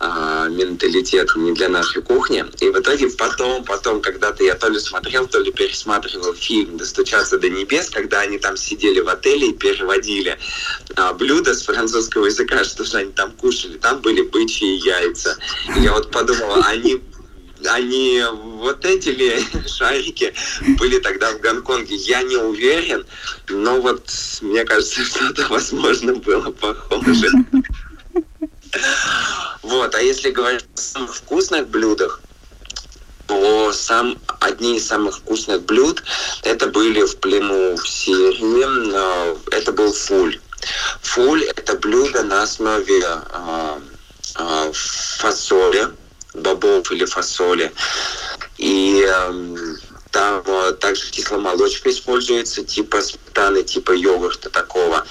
а, 0.00 0.48
менталитета, 0.48 1.38
не 1.38 1.52
для 1.52 1.68
нашей 1.68 2.02
кухни. 2.02 2.44
И 2.60 2.68
в 2.70 2.78
итоге 2.78 3.10
потом, 3.10 3.64
потом, 3.64 4.00
когда-то 4.00 4.44
я 4.44 4.54
то 4.54 4.68
ли 4.68 4.78
смотрел, 4.78 5.26
то 5.26 5.40
ли 5.40 5.52
пересматривал 5.52 6.34
фильм 6.34 6.76
«Достучаться 6.78 7.38
до 7.38 7.50
небес», 7.50 7.90
когда 7.90 8.20
они 8.20 8.38
там 8.38 8.56
сидели 8.56 9.00
в 9.00 9.08
отеле 9.08 9.48
и 9.48 9.52
переводили 9.52 10.38
а, 10.96 11.12
блюда 11.12 11.54
с 11.54 11.62
французского 11.62 12.26
языка, 12.26 12.64
что 12.64 12.84
же 12.84 12.98
они 12.98 13.12
там 13.12 13.32
кушали. 13.32 13.76
Там 13.78 14.00
были 14.00 14.22
бычьи 14.22 14.78
яйца. 14.84 15.36
И 15.76 15.80
я 15.80 15.92
вот 15.92 16.10
подумал, 16.10 16.62
они 16.64 17.02
они 17.66 18.22
вот 18.32 18.84
эти 18.84 19.08
ли 19.10 19.44
шарики 19.66 20.34
были 20.78 20.98
тогда 20.98 21.32
в 21.32 21.40
Гонконге, 21.40 21.96
я 21.96 22.22
не 22.22 22.36
уверен, 22.36 23.06
но 23.48 23.80
вот 23.80 24.10
мне 24.40 24.64
кажется, 24.64 25.04
что 25.04 25.26
это 25.26 25.46
возможно 25.48 26.14
было 26.14 26.50
похоже. 26.50 27.28
Вот, 29.62 29.94
а 29.94 30.00
если 30.00 30.30
говорить 30.30 30.64
о 30.74 30.78
самых 30.78 31.14
вкусных 31.14 31.68
блюдах, 31.68 32.20
то 33.26 33.72
сам, 33.72 34.18
одни 34.40 34.78
из 34.78 34.86
самых 34.86 35.18
вкусных 35.18 35.62
блюд 35.62 36.02
это 36.42 36.66
были 36.66 37.02
в 37.02 37.16
плену 37.18 37.76
в 37.76 37.86
Сирии. 37.86 38.94
А, 38.94 39.36
это 39.50 39.72
был 39.72 39.92
фуль. 39.92 40.40
Фуль– 41.02 41.44
это 41.56 41.74
блюдо 41.74 42.22
на 42.24 42.42
основе 42.42 43.04
э, 43.04 43.78
э, 44.38 44.72
фасоли, 44.72 45.88
бобов 46.38 46.90
или 46.92 47.04
фасоли. 47.04 47.72
И 48.56 49.04
э, 49.06 49.76
там 50.10 50.42
э, 50.46 50.72
также 50.72 51.10
кисломолочка 51.10 51.90
используется, 51.90 52.64
типа 52.64 53.00
сметаны, 53.02 53.62
типа 53.62 53.92
йогурта 53.92 54.50
такого. 54.50 55.06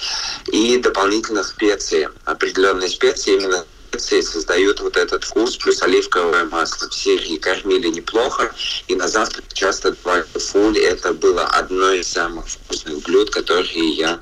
И 0.52 0.78
дополнительно 0.78 1.44
специи, 1.44 2.08
определенные 2.24 2.88
специи, 2.88 3.34
именно 3.34 3.64
специи 3.98 4.20
создают 4.20 4.80
вот 4.80 4.96
этот 4.96 5.24
вкус, 5.24 5.56
плюс 5.56 5.82
оливковое 5.82 6.44
масло. 6.44 6.88
В 6.88 6.94
Сирии 6.94 7.36
кормили 7.36 7.88
неплохо, 7.88 8.52
и 8.86 8.94
на 8.94 9.08
завтрак 9.08 9.44
часто 9.52 9.92
давали 9.92 10.24
фуль. 10.38 10.78
Это 10.78 11.12
было 11.12 11.44
одно 11.44 11.92
из 11.92 12.08
самых 12.08 12.46
вкусных 12.48 13.02
блюд, 13.02 13.30
которые 13.30 13.90
я 13.90 14.20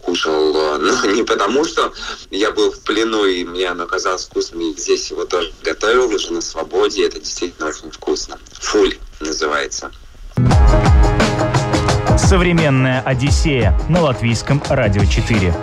кушал. 0.00 0.78
Ну, 0.78 1.10
не 1.12 1.22
потому, 1.24 1.64
что 1.64 1.92
я 2.30 2.50
был 2.50 2.72
в 2.72 2.80
плену, 2.80 3.24
и 3.24 3.44
мне 3.44 3.68
оно 3.68 3.86
казалось 3.86 4.24
вкусным, 4.24 4.62
и 4.62 4.76
здесь 4.76 5.10
его 5.10 5.24
тоже 5.24 5.52
готовил 5.62 6.08
уже 6.14 6.32
на 6.32 6.40
свободе. 6.40 7.06
Это 7.06 7.20
действительно 7.20 7.68
очень 7.68 7.90
вкусно. 7.90 8.38
Фуль 8.60 8.96
называется. 9.20 9.90
Современная 12.16 13.00
Одиссея 13.02 13.78
на 13.88 14.02
латвийском 14.02 14.62
радио 14.68 15.04
4. 15.04 15.54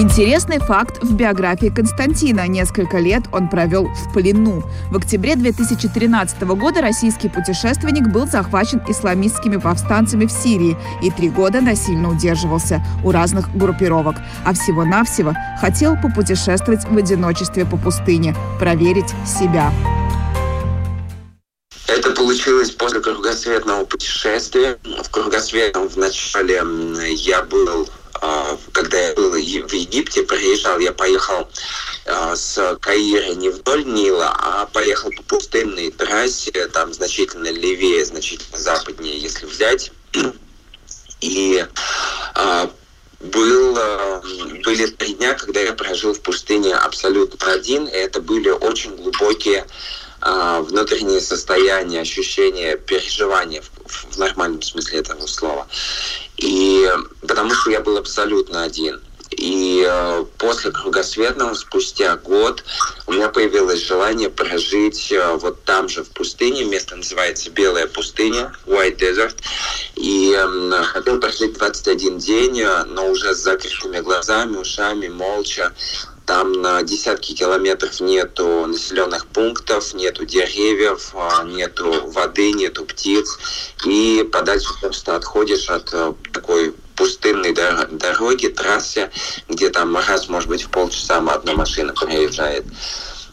Интересный 0.00 0.58
факт 0.58 1.02
в 1.02 1.14
биографии 1.14 1.66
Константина. 1.66 2.48
Несколько 2.48 2.96
лет 3.00 3.24
он 3.32 3.50
провел 3.50 3.84
в 3.84 4.14
плену. 4.14 4.62
В 4.90 4.96
октябре 4.96 5.36
2013 5.36 6.40
года 6.40 6.80
российский 6.80 7.28
путешественник 7.28 8.08
был 8.08 8.26
захвачен 8.26 8.80
исламистскими 8.88 9.58
повстанцами 9.58 10.24
в 10.24 10.32
Сирии 10.32 10.78
и 11.02 11.10
три 11.10 11.28
года 11.28 11.60
насильно 11.60 12.08
удерживался 12.08 12.82
у 13.04 13.10
разных 13.10 13.54
группировок. 13.54 14.16
А 14.46 14.54
всего-навсего 14.54 15.34
хотел 15.60 15.98
попутешествовать 16.00 16.86
в 16.88 16.96
одиночестве 16.96 17.66
по 17.66 17.76
пустыне, 17.76 18.34
проверить 18.58 19.10
себя. 19.26 19.70
Это 21.88 22.12
получилось 22.12 22.70
после 22.70 23.00
кругосветного 23.00 23.84
путешествия. 23.84 24.78
В 25.04 25.10
кругосветном 25.10 25.88
вначале 25.88 26.62
я 27.16 27.42
был 27.42 27.86
когда 28.72 28.98
я 28.98 29.14
был 29.14 29.30
в 29.30 29.36
Египте, 29.36 30.22
приезжал, 30.22 30.78
я 30.78 30.92
поехал 30.92 31.48
а, 32.06 32.36
с 32.36 32.78
Каира 32.80 33.34
не 33.34 33.48
вдоль 33.48 33.84
Нила, 33.84 34.34
а 34.38 34.66
поехал 34.66 35.10
по 35.10 35.22
пустынной 35.22 35.90
трассе, 35.90 36.50
там 36.68 36.92
значительно 36.92 37.50
левее, 37.50 38.04
значительно 38.04 38.58
западнее, 38.58 39.18
если 39.18 39.46
взять. 39.46 39.92
И 41.20 41.64
а, 42.34 42.70
был, 43.20 43.74
были 44.64 44.86
три 44.86 45.14
дня, 45.14 45.34
когда 45.34 45.60
я 45.60 45.72
прожил 45.72 46.14
в 46.14 46.20
пустыне 46.20 46.74
абсолютно 46.74 47.52
один, 47.52 47.86
и 47.86 47.90
это 47.90 48.22
были 48.22 48.48
очень 48.48 48.96
глубокие 48.96 49.66
внутренние 50.22 51.20
состояния, 51.20 52.00
ощущения, 52.00 52.76
переживания 52.76 53.62
в, 53.62 54.14
в 54.14 54.18
нормальном 54.18 54.62
смысле 54.62 55.00
этого 55.00 55.26
слова. 55.26 55.66
И 56.40 56.90
потому 57.26 57.54
что 57.54 57.70
я 57.70 57.80
был 57.80 57.96
абсолютно 57.96 58.62
один. 58.62 59.00
И 59.30 59.86
э, 59.88 60.24
после 60.38 60.72
кругосветного, 60.72 61.54
спустя 61.54 62.16
год, 62.16 62.64
у 63.06 63.12
меня 63.12 63.28
появилось 63.28 63.86
желание 63.86 64.28
прожить 64.28 65.12
э, 65.12 65.36
вот 65.36 65.62
там 65.64 65.88
же 65.88 66.02
в 66.02 66.10
пустыне. 66.10 66.64
Место 66.64 66.96
называется 66.96 67.50
Белая 67.50 67.86
пустыня, 67.86 68.52
White 68.66 68.98
Desert. 68.98 69.36
И 69.94 70.34
э, 70.36 70.82
хотел 70.82 71.20
прожить 71.20 71.52
21 71.52 72.18
день, 72.18 72.60
э, 72.60 72.84
но 72.86 73.08
уже 73.08 73.34
с 73.34 73.38
закрытыми 73.38 74.00
глазами, 74.00 74.56
ушами, 74.56 75.06
молча 75.06 75.72
Там 76.30 76.52
на 76.52 76.80
десятки 76.84 77.34
километров 77.34 77.98
нету 77.98 78.64
населенных 78.64 79.26
пунктов, 79.26 79.94
нету 79.94 80.24
деревьев, 80.24 81.10
а, 81.12 81.42
нету 81.42 82.06
воды, 82.06 82.52
нету 82.52 82.84
птиц. 82.84 83.36
И 83.84 84.24
подальше 84.32 84.68
просто 84.80 85.16
отходишь 85.16 85.68
от 85.68 85.92
э, 85.92 86.12
такой 86.32 86.72
пустынной 86.94 87.52
дороги, 87.52 88.46
трассе, 88.46 89.10
где 89.48 89.70
там 89.70 89.96
раз, 89.96 90.28
может 90.28 90.48
быть, 90.48 90.62
в 90.62 90.70
полчаса 90.70 91.18
одна 91.18 91.54
машина 91.54 91.94
проезжает. 91.94 92.64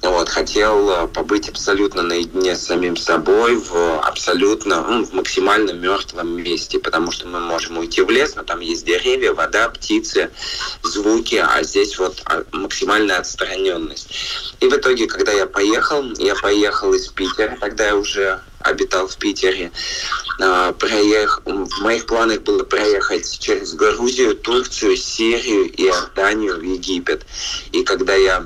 Вот, 0.01 0.29
хотел 0.29 0.89
э, 0.89 1.07
побыть 1.07 1.49
абсолютно 1.49 2.03
наедине 2.03 2.55
с 2.55 2.65
самим 2.65 2.95
собой 2.95 3.55
в 3.55 3.99
абсолютно, 3.99 4.81
ну, 4.81 5.03
в 5.03 5.13
максимально 5.13 5.71
мертвом 5.71 6.41
месте, 6.41 6.79
потому 6.79 7.11
что 7.11 7.27
мы 7.27 7.39
можем 7.39 7.77
уйти 7.77 8.01
в 8.01 8.09
лес, 8.09 8.35
но 8.35 8.43
там 8.43 8.59
есть 8.59 8.85
деревья, 8.85 9.33
вода, 9.33 9.69
птицы, 9.69 10.29
звуки, 10.83 11.35
а 11.35 11.63
здесь 11.63 11.97
вот 11.97 12.21
а, 12.25 12.43
максимальная 12.51 13.17
отстраненность. 13.17 14.09
И 14.59 14.67
в 14.67 14.73
итоге, 14.73 15.07
когда 15.07 15.31
я 15.31 15.47
поехал, 15.47 16.03
я 16.17 16.35
поехал 16.35 16.93
из 16.93 17.07
Питера, 17.07 17.57
тогда 17.59 17.87
я 17.87 17.95
уже 17.95 18.39
обитал 18.59 19.07
в 19.07 19.17
Питере. 19.17 19.71
А, 20.39 20.73
проех... 20.73 21.41
В 21.45 21.81
моих 21.81 22.05
планах 22.05 22.41
было 22.41 22.63
проехать 22.63 23.39
через 23.39 23.73
Грузию, 23.73 24.35
Турцию, 24.35 24.95
Сирию, 24.95 25.69
Иорданию, 25.81 26.61
Египет. 26.61 27.25
И 27.71 27.83
когда 27.83 28.15
я 28.15 28.45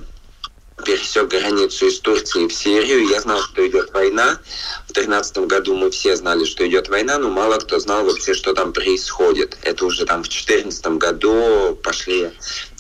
пересек 0.82 1.28
границу 1.28 1.88
из 1.88 2.00
Турции 2.00 2.48
в 2.48 2.54
Сирию. 2.54 3.08
Я 3.08 3.22
знал, 3.22 3.42
что 3.42 3.68
идет 3.68 3.92
война. 3.94 4.40
В 4.88 4.94
2013 4.94 5.38
году 5.40 5.76
мы 5.76 5.92
все 5.92 6.16
знали, 6.16 6.46
что 6.46 6.68
идет 6.68 6.90
война, 6.90 7.18
но 7.18 7.30
мало 7.30 7.58
кто 7.58 7.80
знал 7.80 8.04
вообще, 8.06 8.34
что 8.34 8.54
там 8.54 8.74
происходит. 8.74 9.58
Это 9.64 9.86
уже 9.86 10.06
там 10.06 10.24
в 10.24 10.30
2014 10.30 10.88
году 10.98 11.80
пошли 11.84 12.32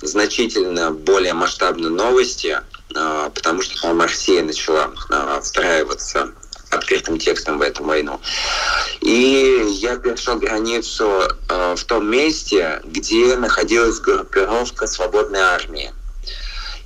значительно 0.02 0.92
более 0.92 1.34
масштабные 1.34 1.90
новости, 1.90 2.60
а, 2.96 3.30
потому 3.30 3.62
что 3.62 3.82
там 3.82 4.02
Россия 4.02 4.44
начала 4.44 4.92
а, 5.10 5.40
встраиваться 5.42 6.34
открытым 6.72 7.20
текстом 7.20 7.60
в 7.60 7.62
эту 7.62 7.84
войну. 7.84 8.20
И 9.02 9.66
я 9.70 9.98
перешел 9.98 10.38
границу 10.38 11.24
а, 11.50 11.76
в 11.76 11.84
том 11.84 12.10
месте, 12.10 12.82
где 12.86 13.36
находилась 13.36 14.00
группировка 14.00 14.88
свободной 14.88 15.42
армии. 15.42 15.94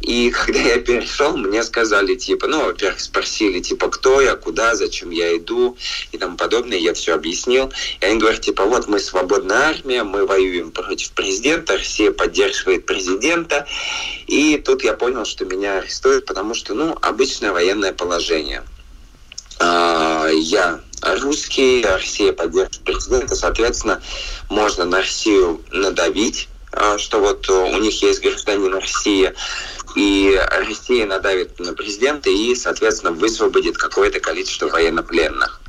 И 0.01 0.29
когда 0.31 0.59
я 0.59 0.79
перешел, 0.79 1.35
мне 1.37 1.63
сказали, 1.63 2.15
типа, 2.15 2.47
ну, 2.47 2.65
во-первых, 2.65 2.99
спросили, 2.99 3.59
типа, 3.59 3.89
кто 3.89 4.21
я, 4.21 4.35
куда, 4.35 4.75
зачем 4.75 5.09
я 5.09 5.35
иду 5.37 5.77
и 6.11 6.17
тому 6.17 6.37
подобное. 6.37 6.77
Я 6.77 6.93
все 6.93 7.13
объяснил. 7.13 7.71
И 8.01 8.05
они 8.05 8.19
говорят, 8.19 8.41
типа, 8.41 8.65
вот 8.65 8.87
мы 8.87 8.99
свободная 8.99 9.69
армия, 9.69 10.03
мы 10.03 10.25
воюем 10.25 10.71
против 10.71 11.11
президента, 11.11 11.77
Россия 11.77 12.11
поддерживает 12.11 12.85
президента. 12.85 13.65
И 14.27 14.57
тут 14.57 14.83
я 14.83 14.93
понял, 14.93 15.25
что 15.25 15.45
меня 15.45 15.79
арестуют, 15.79 16.25
потому 16.25 16.53
что, 16.53 16.73
ну, 16.73 16.97
обычное 17.01 17.51
военное 17.51 17.93
положение. 17.93 18.63
А, 19.59 20.27
я 20.27 20.81
русский, 21.01 21.83
Россия 21.85 22.33
поддерживает 22.33 22.83
президента, 22.83 23.35
соответственно, 23.35 24.01
можно 24.49 24.85
на 24.85 24.97
Россию 24.97 25.63
надавить, 25.71 26.49
а, 26.71 26.97
что 26.97 27.19
вот 27.19 27.49
у 27.49 27.77
них 27.77 28.01
есть 28.01 28.21
гражданин 28.21 28.73
России, 28.73 29.33
и 29.95 30.39
Россия 30.67 31.05
надавит 31.05 31.59
на 31.59 31.73
президента 31.73 32.29
и, 32.29 32.53
соответственно, 32.55 33.11
высвободит 33.13 33.77
какое-то 33.77 34.19
количество 34.19 34.67
военнопленных. 34.67 35.61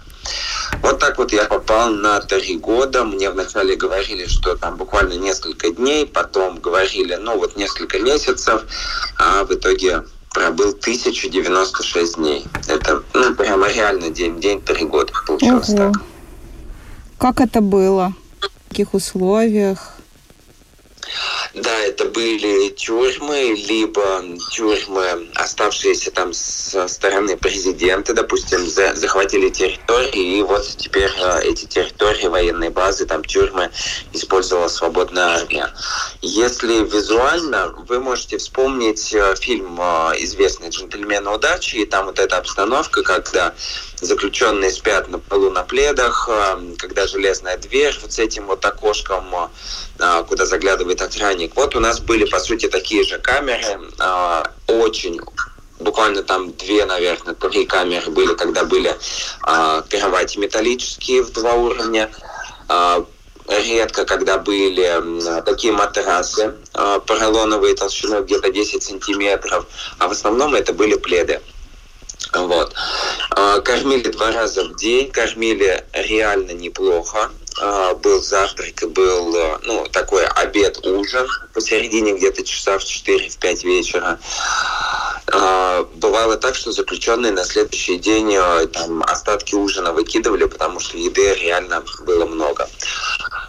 Вот 0.83 0.99
так 0.99 1.19
вот 1.19 1.33
я 1.33 1.45
попал 1.45 1.91
на 1.91 2.21
три 2.21 2.57
года. 2.57 3.05
Мне 3.05 3.31
вначале 3.31 3.77
говорили, 3.77 4.27
что 4.27 4.57
там 4.57 4.77
буквально 4.77 5.15
несколько 5.15 5.71
дней, 5.71 6.07
потом 6.07 6.59
говорили, 6.59 7.15
ну 7.15 7.39
вот 7.39 7.57
несколько 7.57 7.99
месяцев, 8.01 8.65
а 9.19 9.45
в 9.45 9.53
итоге 9.53 10.05
пробыл 10.31 10.71
1096 10.71 12.17
дней. 12.17 12.45
Это 12.69 13.03
ну, 13.15 13.35
прямо 13.35 13.69
реально 13.69 14.11
день, 14.11 14.41
день 14.41 14.61
три 14.61 14.85
года 14.85 15.13
получилось 15.27 15.71
Ого. 15.71 15.93
так. 15.93 16.03
Как 17.19 17.41
это 17.41 17.61
было? 17.61 18.13
В 18.41 18.69
каких 18.69 18.93
условиях? 18.93 19.96
Да, 21.55 21.79
это 21.81 22.05
были 22.07 22.69
тюрьмы, 22.71 23.55
либо 23.69 24.23
тюрьмы, 24.51 25.29
оставшиеся 25.35 26.11
там 26.11 26.33
со 26.33 26.89
стороны 26.89 27.37
президента, 27.37 28.13
допустим, 28.15 28.67
за, 28.69 28.95
захватили 28.95 29.49
территории, 29.49 30.39
и 30.39 30.43
вот 30.43 30.67
теперь 30.77 31.11
э, 31.19 31.43
эти 31.45 31.65
территории, 31.67 32.27
военные 32.27 32.71
базы, 32.71 33.07
там 33.07 33.25
тюрьмы 33.25 33.71
использовала 34.13 34.69
свободная 34.69 35.37
армия. 35.37 35.73
Если 36.21 36.85
визуально, 36.85 37.75
вы 37.89 38.01
можете 38.01 38.39
вспомнить 38.39 39.15
э, 39.15 39.35
фильм 39.37 39.81
э, 39.81 40.15
известный 40.19 40.69
«Джентльмены 40.69 41.31
удачи», 41.31 41.77
и 41.77 41.87
там 41.87 42.07
вот 42.07 42.19
эта 42.19 42.37
обстановка, 42.37 43.03
когда 43.03 43.55
заключенные 44.01 44.71
спят 44.71 45.09
на 45.09 45.19
полу 45.19 45.51
на 45.51 45.63
пледах, 45.63 46.29
когда 46.79 47.07
железная 47.07 47.57
дверь 47.57 47.97
вот 48.03 48.13
с 48.13 48.19
этим 48.19 48.47
вот 48.47 48.65
окошком, 48.65 49.51
куда 50.29 50.47
заглядывает 50.47 51.01
охранник. 51.01 51.57
Вот 51.57 51.75
у 51.75 51.81
нас 51.81 52.01
были, 52.01 52.25
по 52.25 52.39
сути, 52.39 52.69
такие 52.69 53.05
же 53.05 53.19
камеры, 53.19 53.81
э, 53.99 54.43
очень 54.67 55.19
буквально 55.81 56.23
там 56.23 56.53
две, 56.53 56.85
наверное, 56.87 57.35
три 57.35 57.67
камеры 57.67 58.11
были, 58.11 58.35
когда 58.35 58.65
были 58.65 58.91
э, 58.91 59.83
кровати 59.89 60.39
металлические 60.39 61.23
в 61.23 61.33
два 61.33 61.55
уровня. 61.55 62.11
Э, 62.69 63.05
редко, 63.49 64.05
когда 64.05 64.39
были 64.39 65.43
такие 65.43 65.73
матрасы 65.73 66.55
э, 66.75 67.01
поролоновые 67.07 67.77
толщиной 67.77 68.23
где-то 68.23 68.51
10 68.51 68.83
сантиметров, 68.83 69.67
а 69.99 70.09
в 70.09 70.13
основном 70.13 70.55
это 70.55 70.73
были 70.73 70.97
пледы. 70.97 71.41
Вот. 72.33 72.75
Кормили 73.65 74.09
два 74.09 74.33
раза 74.33 74.65
в 74.65 74.77
день, 74.77 75.11
кормили 75.11 75.85
реально 75.93 76.53
неплохо. 76.53 77.31
А, 77.59 77.95
был 77.95 78.23
завтрак, 78.23 78.83
был 78.91 79.35
э, 79.35 79.59
ну, 79.63 79.87
такой 79.91 80.27
обед-ужин 80.27 81.27
посередине 81.55 82.13
где-то 82.13 82.45
часа 82.45 82.79
в 82.79 82.83
4-5 82.83 83.65
вечера. 83.65 84.19
А, 85.33 85.85
бывало 85.95 86.37
так, 86.37 86.55
что 86.55 86.73
заключенные 86.73 87.33
на 87.33 87.45
следующий 87.45 87.97
день 87.99 88.35
э, 88.35 88.67
там, 88.67 89.03
остатки 89.05 89.55
ужина 89.55 89.93
выкидывали, 89.93 90.45
потому 90.45 90.81
что 90.81 90.99
еды 90.99 91.35
реально 91.35 91.83
было 92.05 92.27
много. 92.27 92.69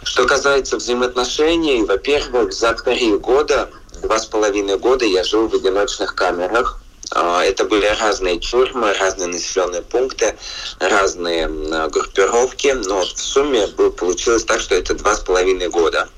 Что 0.04 0.24
касается 0.24 0.78
взаимоотношений, 0.78 1.82
во-первых, 1.82 2.54
за 2.54 2.72
три 2.72 3.14
года, 3.18 3.68
два 4.00 4.18
с 4.18 4.24
половиной 4.24 4.78
года 4.78 5.04
я 5.04 5.22
жил 5.22 5.48
в 5.48 5.54
одиночных 5.54 6.14
камерах, 6.14 6.80
а, 6.80 6.87
это 7.14 7.64
были 7.64 7.86
разные 7.86 8.38
тюрьмы, 8.38 8.92
разные 8.94 9.28
населенные 9.28 9.82
пункты, 9.82 10.36
разные 10.78 11.48
группировки, 11.88 12.68
но 12.68 13.00
в 13.02 13.18
сумме 13.18 13.66
получилось 13.68 14.44
так, 14.44 14.60
что 14.60 14.74
это 14.74 14.94
два 14.94 15.14
с 15.14 15.20
половиной 15.20 15.68
года 15.68 16.08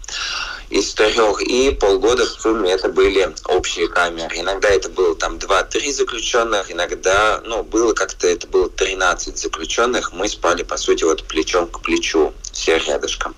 из 0.71 0.95
трех, 0.95 1.43
и 1.43 1.71
полгода 1.73 2.25
в 2.25 2.41
сумме 2.41 2.71
это 2.71 2.89
были 2.89 3.35
общие 3.47 3.89
камеры. 3.89 4.39
Иногда 4.39 4.69
это 4.69 4.89
было 4.89 5.17
там 5.17 5.37
2-3 5.37 5.93
заключенных, 5.93 6.71
иногда, 6.71 7.43
ну, 7.45 7.65
было 7.65 7.93
как-то, 7.93 8.29
это 8.29 8.47
было 8.47 8.71
13 8.71 9.37
заключенных, 9.37 10.13
мы 10.13 10.29
спали, 10.29 10.63
по 10.63 10.77
сути, 10.77 11.03
вот 11.03 11.25
плечом 11.25 11.67
к 11.67 11.81
плечу, 11.83 12.33
все 12.53 12.79
рядышком. 12.79 13.35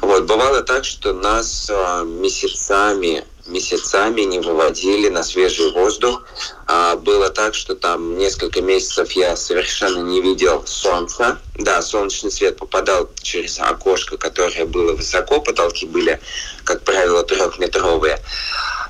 Вот, 0.00 0.24
бывало 0.24 0.62
так, 0.62 0.84
что 0.84 1.12
нас 1.12 1.66
э, 1.68 2.04
месяцами 2.04 3.24
месяцами 3.48 4.22
не 4.22 4.40
выводили 4.40 5.08
на 5.08 5.22
свежий 5.22 5.70
воздух. 5.72 6.22
А 6.66 6.96
было 6.96 7.30
так, 7.30 7.54
что 7.54 7.74
там 7.74 8.18
несколько 8.18 8.60
месяцев 8.60 9.12
я 9.12 9.36
совершенно 9.36 10.02
не 10.02 10.20
видел 10.20 10.64
солнца. 10.66 11.38
Да, 11.54 11.82
солнечный 11.82 12.30
свет 12.30 12.56
попадал 12.56 13.08
через 13.22 13.58
окошко, 13.58 14.16
которое 14.16 14.66
было 14.66 14.92
высоко, 14.92 15.40
потолки 15.40 15.86
были, 15.86 16.20
как 16.64 16.82
правило, 16.82 17.22
трехметровые. 17.22 18.20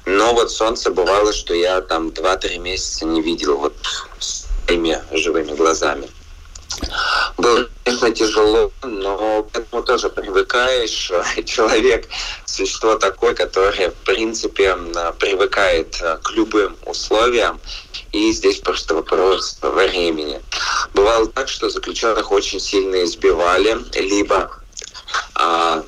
Но 0.07 0.35
вот 0.35 0.51
солнце 0.53 0.91
бывало, 0.91 1.33
что 1.33 1.55
я 1.55 1.81
там 1.81 2.09
2-3 2.09 2.59
месяца 2.59 3.05
не 3.05 3.21
видел 3.21 3.57
вот 3.57 3.75
своими 4.19 5.03
живыми 5.11 5.53
глазами. 5.55 6.09
Было, 7.37 7.69
конечно, 7.85 8.11
тяжело, 8.11 8.73
но 8.83 9.45
к 9.45 9.57
этому 9.57 9.83
тоже 9.83 10.09
привыкаешь. 10.11 11.13
Человек– 11.45 12.09
существо 12.57 12.97
такое, 12.97 13.35
которое, 13.35 13.91
в 13.91 14.05
принципе, 14.05 14.77
привыкает 15.19 16.03
к 16.23 16.31
любым 16.33 16.77
условиям. 16.87 17.61
И 18.13 18.33
здесь 18.33 18.59
просто 18.59 18.95
вопрос 18.95 19.59
времени. 19.61 20.41
Бывало 20.95 21.27
так, 21.27 21.49
что 21.49 21.69
заключенных 21.69 22.33
очень 22.33 22.61
сильно 22.61 23.05
избивали, 23.05 23.77
либо 23.95 24.51
а, 25.35 25.85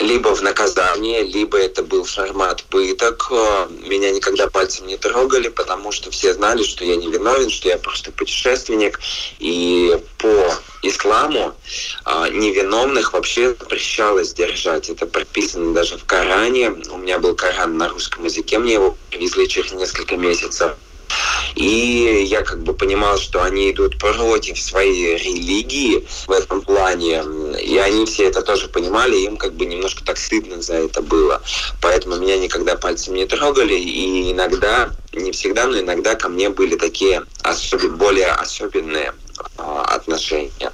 либо 0.00 0.34
в 0.34 0.42
наказание, 0.42 1.22
либо 1.22 1.58
это 1.58 1.82
был 1.82 2.04
формат 2.04 2.64
пыток. 2.64 3.28
Э, 3.30 3.68
меня 3.86 4.10
никогда 4.10 4.48
пальцем 4.48 4.86
не 4.86 4.96
трогали, 4.96 5.48
потому 5.48 5.92
что 5.92 6.10
все 6.10 6.32
знали, 6.32 6.62
что 6.62 6.84
я 6.84 6.96
не 6.96 7.10
виновен, 7.10 7.50
что 7.50 7.68
я 7.68 7.76
просто 7.76 8.10
путешественник. 8.10 8.98
И 9.38 9.96
по 10.18 10.54
исламу 10.82 11.54
а, 12.04 12.28
невиновных 12.28 13.12
вообще 13.12 13.50
запрещалось 13.50 14.32
держать. 14.32 14.88
Это 14.88 15.06
прописано 15.06 15.74
даже 15.74 15.98
в 15.98 16.04
Коране. 16.04 16.70
У 16.90 16.96
меня 16.96 17.18
был 17.18 17.36
Коран 17.36 17.76
на 17.76 17.88
русском 17.88 18.24
языке, 18.24 18.58
мне 18.58 18.74
его 18.74 18.96
привезли 19.10 19.46
через 19.48 19.72
несколько 19.72 20.16
месяцев. 20.16 20.72
И 21.54 22.24
я 22.26 22.42
как 22.42 22.62
бы 22.62 22.74
понимал, 22.74 23.18
что 23.18 23.42
они 23.42 23.70
идут 23.70 23.98
против 23.98 24.60
своей 24.60 25.16
религии 25.16 26.06
в 26.26 26.32
этом 26.32 26.62
плане. 26.62 27.22
И 27.62 27.76
они 27.78 28.06
все 28.06 28.28
это 28.28 28.42
тоже 28.42 28.68
понимали, 28.68 29.16
им 29.16 29.36
как 29.36 29.54
бы 29.54 29.66
немножко 29.66 30.04
так 30.04 30.18
стыдно 30.18 30.60
за 30.62 30.74
это 30.74 31.02
было. 31.02 31.42
Поэтому 31.80 32.16
меня 32.16 32.36
никогда 32.36 32.76
пальцем 32.76 33.14
не 33.14 33.26
трогали. 33.26 33.74
И 33.74 34.32
иногда, 34.32 34.90
не 35.12 35.32
всегда, 35.32 35.66
но 35.66 35.78
иногда 35.78 36.14
ко 36.14 36.28
мне 36.28 36.50
были 36.50 36.76
такие 36.76 37.22
особенно, 37.42 37.96
более 37.96 38.28
особенные 38.28 39.12
а, 39.56 39.82
отношения. 39.82 40.72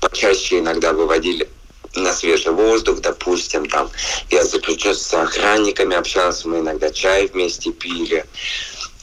Почаще 0.00 0.58
иногда 0.58 0.92
выводили 0.92 1.48
на 1.94 2.12
свежий 2.12 2.52
воздух, 2.52 3.00
допустим, 3.00 3.66
там 3.66 3.90
я 4.30 4.44
заключался 4.44 5.04
с 5.04 5.14
охранниками, 5.14 5.96
общался, 5.96 6.48
мы 6.48 6.60
иногда 6.60 6.90
чай 6.90 7.26
вместе 7.26 7.72
пили. 7.72 8.24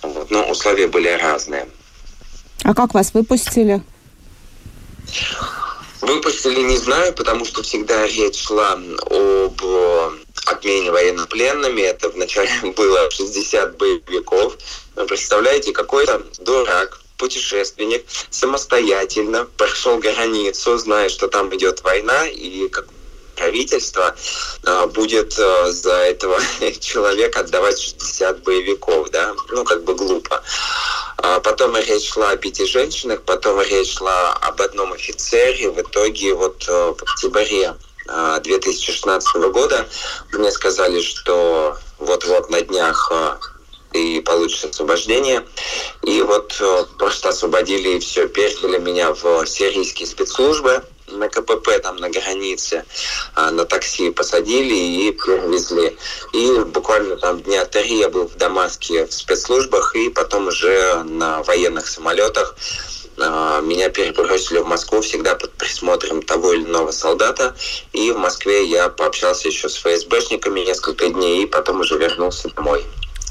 Вот. 0.06 0.32
Но 0.32 0.50
условия 0.50 0.88
были 0.88 1.10
разные. 1.10 1.68
А 2.64 2.74
как 2.74 2.94
вас 2.94 3.14
выпустили? 3.14 3.82
Выпустили 6.02 6.62
не 6.62 6.78
знаю, 6.78 7.14
потому 7.14 7.46
что 7.46 7.64
всегда 7.64 8.06
речь 8.08 8.44
шла 8.44 8.74
об 8.74 9.62
обмене 10.46 10.92
военнопленными. 10.92 11.82
Это 11.82 12.10
вначале 12.10 12.50
было 12.78 13.10
60 13.10 13.78
боевиков. 13.78 14.58
Вы 14.96 15.06
представляете, 15.06 15.74
какой-то 15.74 16.24
дурак, 16.40 17.02
путешественник 17.18 18.06
самостоятельно 18.30 19.46
прошел 19.58 19.98
границу, 20.00 20.78
зная, 20.78 21.10
что 21.10 21.28
там 21.28 21.54
идет 21.56 21.82
война, 21.84 22.28
и 22.28 22.68
как 22.68 22.88
правительство 23.36 24.16
э, 24.64 24.88
будет 24.88 25.38
э, 25.38 25.72
за 25.72 25.94
этого 25.94 26.40
человека 26.80 27.42
отдавать 27.42 27.80
60 27.80 28.44
боевиков, 28.44 29.10
да, 29.12 29.34
ну, 29.50 29.64
как 29.64 29.84
бы 29.84 29.96
глупо. 29.96 30.42
А 31.18 31.40
потом 31.40 31.76
речь 31.78 32.12
шла 32.12 32.32
о 32.32 32.38
пяти 32.38 32.66
женщинах, 32.66 33.22
потом 33.24 33.62
речь 33.62 33.98
шла 33.98 34.34
об 34.34 34.62
одном 34.62 34.94
офицере. 34.94 35.72
В 35.72 35.82
итоге 35.82 36.34
вот 36.34 36.66
э, 36.68 36.94
в 36.98 37.04
октябре 37.04 37.74
2016 38.08 39.36
года 39.52 39.88
мне 40.32 40.52
сказали, 40.52 41.02
что 41.02 41.76
вот-вот 41.98 42.52
на 42.52 42.62
днях 42.62 43.12
ты 43.92 44.22
получишь 44.22 44.66
освобождение. 44.66 45.44
И 46.04 46.22
вот 46.22 46.54
просто 47.00 47.30
освободили 47.30 47.96
и 47.96 48.00
все, 48.00 48.28
передали 48.28 48.78
меня 48.78 49.12
в 49.12 49.48
сирийские 49.48 50.08
спецслужбы 50.08 50.84
на 51.08 51.30
КПП 51.30 51.80
там 51.82 51.98
на 51.98 52.10
границе 52.10 52.86
а, 53.36 53.52
на 53.52 53.66
такси 53.66 54.12
посадили 54.12 54.74
и 54.74 55.12
перевезли. 55.12 55.98
И 56.34 56.60
буквально 56.66 57.18
там 57.18 57.42
дня 57.42 57.66
три 57.66 58.00
я 58.00 58.10
был 58.10 58.28
в 58.28 58.36
Дамаске 58.36 59.06
в 59.06 59.14
спецслужбах, 59.14 59.96
и 59.96 60.10
потом 60.10 60.48
уже 60.48 61.04
на 61.04 61.44
военных 61.44 61.88
самолетах 61.88 62.56
а, 63.18 63.62
меня 63.62 63.90
перебросили 63.90 64.60
в 64.60 64.68
Москву 64.68 65.02
всегда 65.02 65.36
под 65.36 65.54
присмотром 65.54 66.22
того 66.22 66.54
или 66.54 66.64
иного 66.64 66.92
солдата. 66.92 67.56
И 67.94 68.12
в 68.12 68.18
Москве 68.18 68.66
я 68.66 68.90
пообщался 68.90 69.48
еще 69.48 69.70
с 69.70 69.76
ФСБшниками 69.76 70.62
несколько 70.62 71.10
дней, 71.10 71.44
и 71.44 71.48
потом 71.48 71.82
уже 71.82 71.98
вернулся 71.98 72.50
домой. 72.50 72.86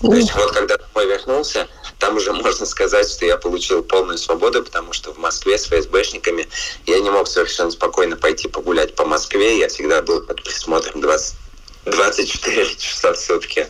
То 0.04 0.14
есть 0.14 0.34
вот 0.34 0.52
когда 0.52 0.76
домой 0.76 1.06
вернулся, 1.06 1.66
там 1.98 2.16
уже 2.16 2.32
можно 2.44 2.66
сказать, 2.66 3.08
что 3.08 3.24
я 3.26 3.36
получил 3.36 3.82
полную 3.82 4.18
свободу, 4.18 4.62
потому 4.62 4.92
что 4.92 5.12
в 5.12 5.18
Москве 5.18 5.58
с 5.58 5.66
ФСБшниками 5.66 6.48
я 6.86 7.00
не 7.00 7.10
мог 7.10 7.26
совершенно 7.28 7.70
спокойно 7.70 8.16
пойти 8.16 8.48
погулять 8.48 8.94
по 8.94 9.04
Москве. 9.04 9.58
Я 9.58 9.68
всегда 9.68 10.02
был 10.02 10.20
под 10.20 10.42
присмотром 10.42 11.00
20, 11.00 11.36
24 11.86 12.76
часа 12.76 13.12
в 13.12 13.16
сутки. 13.16 13.68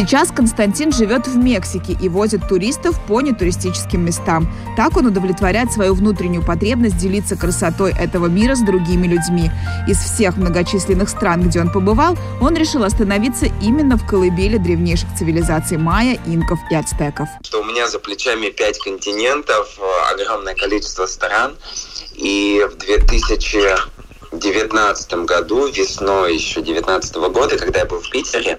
Сейчас 0.00 0.32
Константин 0.34 0.90
живет 0.92 1.26
в 1.26 1.36
Мексике 1.36 1.92
и 1.92 2.08
возит 2.08 2.48
туристов 2.48 2.98
по 3.06 3.20
нетуристическим 3.20 4.02
местам. 4.02 4.50
Так 4.74 4.96
он 4.96 5.04
удовлетворяет 5.04 5.72
свою 5.72 5.92
внутреннюю 5.92 6.42
потребность 6.42 6.96
делиться 6.96 7.36
красотой 7.36 7.92
этого 7.92 8.24
мира 8.24 8.54
с 8.54 8.62
другими 8.62 9.06
людьми. 9.06 9.50
Из 9.86 9.98
всех 9.98 10.38
многочисленных 10.38 11.10
стран, 11.10 11.42
где 11.42 11.60
он 11.60 11.70
побывал, 11.70 12.16
он 12.40 12.56
решил 12.56 12.84
остановиться 12.84 13.44
именно 13.60 13.98
в 13.98 14.06
колыбели 14.06 14.56
древнейших 14.56 15.10
цивилизаций 15.18 15.76
майя, 15.76 16.18
инков 16.24 16.58
и 16.70 16.74
ацтеков. 16.74 17.28
Что 17.42 17.60
у 17.60 17.64
меня 17.66 17.86
за 17.86 17.98
плечами 17.98 18.48
пять 18.48 18.78
континентов, 18.78 19.78
огромное 20.14 20.54
количество 20.54 21.04
стран. 21.04 21.56
И 22.14 22.66
в 22.72 22.78
2019 22.78 25.12
году, 25.26 25.66
весной 25.66 26.36
еще 26.36 26.62
2019 26.62 27.16
года, 27.16 27.58
когда 27.58 27.80
я 27.80 27.84
был 27.84 28.00
в 28.00 28.08
Питере, 28.08 28.58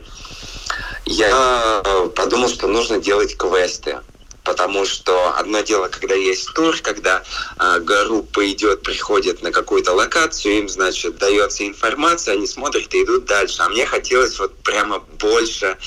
я 1.11 1.81
э, 1.83 2.09
подумал, 2.15 2.49
что 2.49 2.67
нужно 2.67 2.99
делать 2.99 3.35
квесты. 3.37 3.99
Потому 4.43 4.85
что 4.85 5.35
одно 5.37 5.61
дело, 5.61 5.87
когда 5.87 6.15
есть 6.15 6.51
тур, 6.55 6.75
когда 6.81 7.21
э, 7.59 7.79
группа 7.79 8.51
идет, 8.51 8.81
приходит 8.81 9.43
на 9.43 9.51
какую-то 9.51 9.93
локацию, 9.93 10.57
им, 10.57 10.69
значит, 10.69 11.17
дается 11.17 11.67
информация, 11.67 12.33
они 12.33 12.47
смотрят 12.47 12.91
и 12.93 13.03
идут 13.03 13.25
дальше. 13.25 13.61
А 13.61 13.69
мне 13.69 13.85
хотелось 13.85 14.39
вот 14.39 14.55
прямо 14.63 14.99
больше 15.19 15.77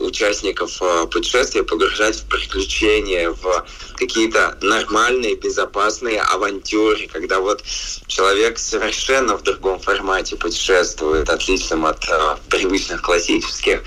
участников 0.00 0.80
э, 0.80 1.06
путешествия 1.10 1.62
погружать 1.62 2.16
в 2.16 2.28
приключения, 2.28 3.30
в 3.30 3.66
какие-то 3.96 4.56
нормальные, 4.62 5.34
безопасные 5.36 6.20
авантюры, 6.20 7.08
когда 7.08 7.40
вот 7.40 7.62
человек 8.06 8.58
совершенно 8.58 9.36
в 9.36 9.42
другом 9.42 9.80
формате 9.80 10.36
путешествует, 10.36 11.28
отличным 11.28 11.84
от 11.86 12.04
э, 12.08 12.36
привычных 12.48 13.02
классических. 13.02 13.82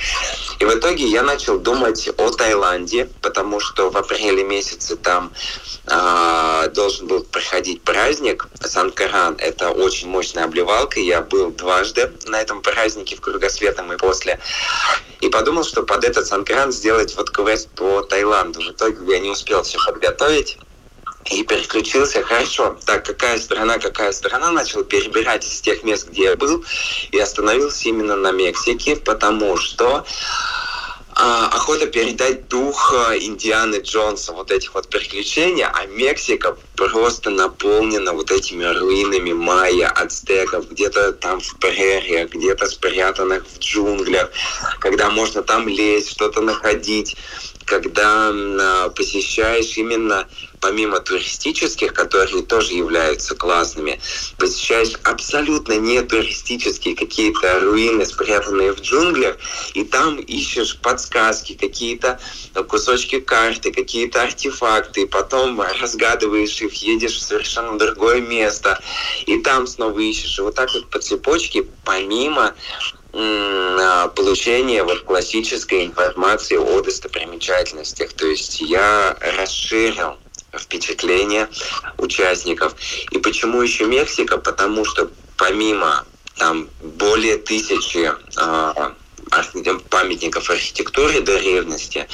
И 0.60 0.66
в 0.66 0.74
итоге 0.76 1.06
я 1.06 1.24
начал 1.24 1.60
думать 1.60 2.10
о 2.18 2.30
Таиланде, 2.30 3.10
потому 3.22 3.60
что 3.60 3.90
в 3.90 3.98
апреле 3.98 4.44
месяце 4.44 4.96
там 4.98 5.32
э, 5.88 6.70
должен 6.74 7.08
был 7.08 7.24
проходить 7.24 7.82
праздник 7.84 8.48
Санкаран. 8.60 9.36
Это 9.40 9.70
очень 9.70 10.10
мощная 10.10 10.44
обливалка. 10.44 11.00
Я 11.00 11.22
был 11.22 11.52
дважды 11.52 12.12
на 12.26 12.42
этом 12.42 12.62
празднике 12.62 13.16
в 13.16 13.22
кругосветом 13.22 13.94
и 13.94 13.98
после. 13.98 14.40
И 15.22 15.30
подумал, 15.30 15.64
что 15.64 15.84
под 15.84 16.04
этот 16.04 16.26
Санкаран 16.26 16.72
сделать 16.72 17.16
вот 17.16 17.30
квест 17.30 17.70
по 17.76 18.02
Таиланду. 18.02 18.60
В 18.60 18.72
итоге 18.72 18.98
я 19.14 19.20
не 19.20 19.30
успел 19.30 19.62
все 19.64 19.78
подготовить 19.86 20.58
и 21.26 21.44
переключился 21.44 22.24
хорошо. 22.24 22.78
Так, 22.86 23.06
какая 23.06 23.40
страна, 23.40 23.78
какая 23.78 24.12
страна, 24.12 24.52
начал 24.52 24.84
перебирать 24.84 25.46
из 25.46 25.62
тех 25.62 25.84
мест, 25.84 26.10
где 26.10 26.24
я 26.24 26.36
был, 26.36 26.66
и 27.12 27.20
остановился 27.20 27.90
именно 27.90 28.16
на 28.16 28.32
Мексике, 28.32 28.96
потому 28.96 29.58
что 29.58 30.06
охота 31.16 31.88
передать 31.88 32.48
дух 32.48 32.94
а, 32.94 33.18
Индианы 33.18 33.78
Джонса, 33.78 34.34
вот 34.34 34.52
этих 34.52 34.74
вот 34.74 34.88
приключений, 34.90 35.64
а 35.66 35.86
Мексика 35.88 36.58
просто 36.76 37.30
наполнена 37.30 38.14
вот 38.14 38.32
этими 38.32 38.64
руинами 38.64 39.34
майя, 39.34 39.90
ацтеков, 39.90 40.70
где-то 40.70 41.14
там 41.14 41.40
в 41.40 41.58
прериях, 41.58 42.30
где-то 42.30 42.66
спрятанных 42.68 43.46
в 43.46 43.60
джунглях, 43.60 44.32
когда 44.80 45.10
можно 45.10 45.44
там 45.44 45.68
лезть, 45.68 46.12
что-то 46.12 46.42
находить. 46.42 47.16
Когда 47.66 48.32
а, 48.34 48.90
посещаешь 48.90 49.78
именно 49.78 50.28
помимо 50.62 51.00
туристических, 51.00 51.94
которые 51.94 52.44
тоже 52.44 52.74
являются 52.74 53.36
классными, 53.36 54.00
посещаешь 54.38 54.94
абсолютно 55.04 55.74
не 55.74 56.02
туристические 56.02 56.96
какие-то 56.96 57.60
руины, 57.60 58.06
спрятанные 58.06 58.72
в 58.72 58.80
джунглях, 58.80 59.38
и 59.74 59.84
там 59.84 60.18
ищешь 60.18 60.78
подсказки, 60.78 61.54
какие-то 61.54 62.20
кусочки 62.68 63.20
карты, 63.20 63.72
какие-то 63.72 64.22
артефакты, 64.22 65.08
потом 65.08 65.60
разгадываешь 65.62 66.62
их, 66.62 66.74
едешь 66.76 67.18
в 67.18 67.22
совершенно 67.22 67.78
другое 67.78 68.22
место, 68.22 68.80
и 69.26 69.40
там 69.40 69.66
снова 69.66 70.00
ищешь. 70.00 70.38
И 70.38 70.42
вот 70.42 70.56
так 70.56 70.72
вот 70.74 70.90
по 70.90 71.00
цепочке, 71.00 71.66
помимо 71.84 72.54
а, 73.14 74.08
получения 74.10 74.84
вот 74.84 75.02
классической 75.02 75.86
информации 75.86 76.56
о 76.56 76.82
достопримечательностях. 76.82 78.14
То 78.14 78.28
есть 78.28 78.62
я 78.62 79.18
расширил 79.20 80.18
впечатления 80.58 81.50
участников. 81.98 82.76
И 83.12 83.18
почему 83.20 83.62
еще 83.62 83.86
Мексика? 83.86 84.38
Потому 84.38 84.86
что 84.86 85.10
помимо 85.38 86.06
там 86.38 86.70
более 86.82 87.38
тысячи 87.38 88.12
э, 88.38 88.92
памятников 89.90 90.50
архитектуры 90.50 91.22
древности 91.22 92.08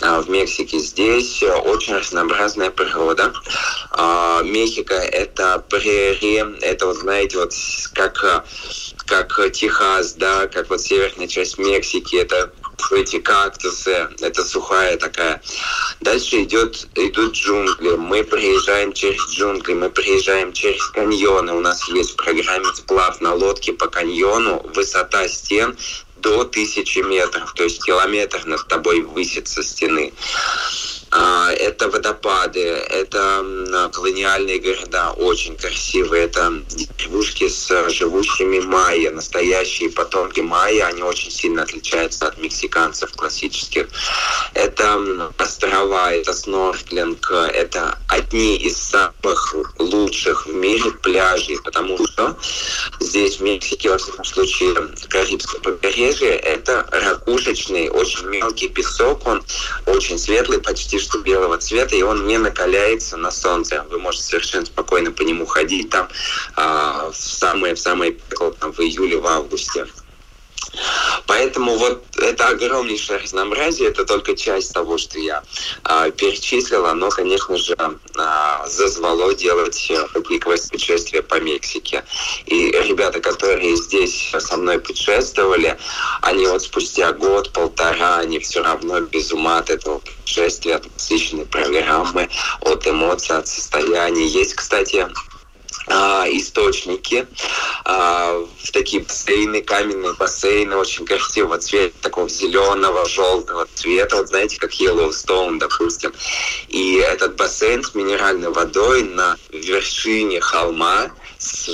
в 0.00 0.28
Мексике. 0.30 0.78
Здесь 0.78 1.42
очень 1.42 1.96
разнообразная 1.96 2.70
природа. 2.70 3.32
Мехико– 4.44 4.94
это 4.94 5.58
прерии, 5.68 6.58
это, 6.62 6.86
вот 6.86 6.96
знаете, 6.96 7.38
вот 7.38 7.52
как, 7.92 8.46
как 9.06 9.52
Техас, 9.52 10.14
да, 10.14 10.46
как 10.46 10.70
вот 10.70 10.80
северная 10.80 11.28
часть 11.28 11.58
Мексики, 11.58 12.16
это 12.16 12.50
эти 12.92 13.18
кактусы, 13.18 14.08
это 14.20 14.44
сухая 14.44 14.96
такая. 14.96 15.42
Дальше 16.00 16.42
идет, 16.42 16.86
идут 16.94 17.34
джунгли. 17.34 17.96
Мы 17.96 18.24
приезжаем 18.24 18.92
через 18.92 19.22
джунгли, 19.30 19.74
мы 19.74 19.90
приезжаем 19.90 20.52
через 20.52 20.84
каньоны. 20.88 21.52
У 21.52 21.60
нас 21.60 21.88
есть 21.88 22.12
в 22.12 22.16
программе 22.16 22.66
сплав 22.74 23.20
на 23.20 23.34
лодке 23.34 23.72
по 23.72 23.88
каньону. 23.88 24.60
Высота 24.74 25.28
стен 25.28 25.76
до 26.16 26.44
тысячи 26.44 27.00
метров, 27.00 27.52
то 27.52 27.64
есть 27.64 27.84
километр 27.84 28.46
над 28.46 28.66
тобой 28.66 29.02
высится 29.02 29.62
стены. 29.62 30.12
А, 31.16 31.52
это 31.52 31.88
водопады, 31.88 32.60
это 32.60 33.90
колониальные 33.92 34.58
города, 34.58 35.12
очень 35.12 35.56
красивые. 35.56 36.24
Это 36.24 36.52
деревушки 36.68 37.48
с 37.48 37.88
живущими 37.90 38.58
майя, 38.58 39.12
настоящие 39.12 39.90
потомки 39.90 40.40
майя. 40.40 40.86
Они 40.86 41.02
очень 41.02 41.30
сильно 41.30 41.62
отличаются 41.62 42.26
от 42.26 42.38
мексиканцев 42.38 43.12
классических. 43.12 43.86
Это 44.54 45.30
острова, 45.38 46.12
это 46.12 46.32
снорклинг, 46.32 47.30
это 47.30 47.96
одни 48.08 48.56
из 48.56 48.76
самых 48.76 49.54
лучших 49.78 50.46
в 50.46 50.52
мире 50.54 50.90
пляжей, 50.90 51.58
потому 51.62 51.96
что 52.08 52.36
здесь, 52.98 53.38
в 53.38 53.42
Мексике, 53.42 53.90
во 53.90 53.98
всяком 53.98 54.24
случае, 54.24 54.74
Карибское 55.08 55.60
побережье, 55.60 56.30
это 56.30 56.86
ракушечный, 56.90 57.88
очень 57.88 58.26
мелкий 58.26 58.68
песок, 58.68 59.24
он 59.26 59.44
очень 59.86 60.18
светлый, 60.18 60.60
почти 60.60 60.98
что 61.04 61.18
белого 61.18 61.58
цвета, 61.58 61.94
и 61.94 62.02
он 62.02 62.26
не 62.26 62.38
накаляется 62.38 63.16
на 63.16 63.30
солнце. 63.30 63.84
Вы 63.90 63.98
можете 63.98 64.24
совершенно 64.24 64.66
спокойно 64.66 65.12
по 65.12 65.22
нему 65.22 65.46
ходить 65.46 65.90
там 65.90 66.08
а, 66.56 67.10
в 67.10 67.16
самое 67.16 67.74
в 67.74 67.78
самое 67.78 68.12
пекло, 68.12 68.50
там, 68.50 68.72
в 68.72 68.80
июле, 68.80 69.18
в 69.18 69.26
августе. 69.26 69.86
Поэтому 71.26 71.76
вот 71.76 72.04
это 72.18 72.48
огромнейшее 72.48 73.18
разнообразие, 73.18 73.88
это 73.88 74.04
только 74.04 74.36
часть 74.36 74.72
того, 74.72 74.98
что 74.98 75.18
я 75.18 75.42
э, 75.88 76.10
перечислила, 76.16 76.92
но, 76.92 77.10
конечно 77.10 77.56
же, 77.56 77.76
э, 77.78 78.68
зазвало 78.68 79.34
делать 79.34 79.92
такие 80.12 80.40
квест-путешествия 80.40 81.22
по 81.22 81.40
Мексике. 81.40 82.04
И 82.46 82.70
ребята, 82.70 83.20
которые 83.20 83.76
здесь 83.76 84.32
со 84.38 84.56
мной 84.56 84.80
путешествовали, 84.80 85.78
они 86.22 86.46
вот 86.46 86.62
спустя 86.62 87.12
год-полтора, 87.12 88.18
они 88.18 88.38
все 88.40 88.62
равно 88.62 89.00
без 89.00 89.32
ума 89.32 89.58
от 89.58 89.70
этого 89.70 90.00
путешествия, 90.00 90.76
от 90.76 90.92
насыщенной 90.92 91.46
программы, 91.46 92.28
от 92.60 92.86
эмоций, 92.86 93.36
от 93.36 93.48
состояния. 93.48 94.26
Есть, 94.26 94.54
кстати, 94.54 94.96
а, 94.96 95.10
источники, 95.86 97.26
а, 97.84 98.44
в 98.62 98.72
такие 98.72 99.02
бассейны, 99.02 99.62
каменные 99.62 100.14
бассейны, 100.14 100.76
очень 100.76 101.04
красивого 101.04 101.58
цвета, 101.58 101.94
такого 102.00 102.28
зеленого, 102.28 103.06
желтого 103.06 103.66
цвета, 103.74 104.16
вот 104.16 104.28
знаете, 104.28 104.58
как 104.58 104.72
Yellowstone, 104.72 105.58
допустим. 105.58 106.12
И 106.68 106.96
этот 106.96 107.36
бассейн 107.36 107.84
с 107.84 107.94
минеральной 107.94 108.50
водой 108.50 109.02
на 109.04 109.36
вершине 109.50 110.40
холма, 110.40 111.10
с 111.38 111.68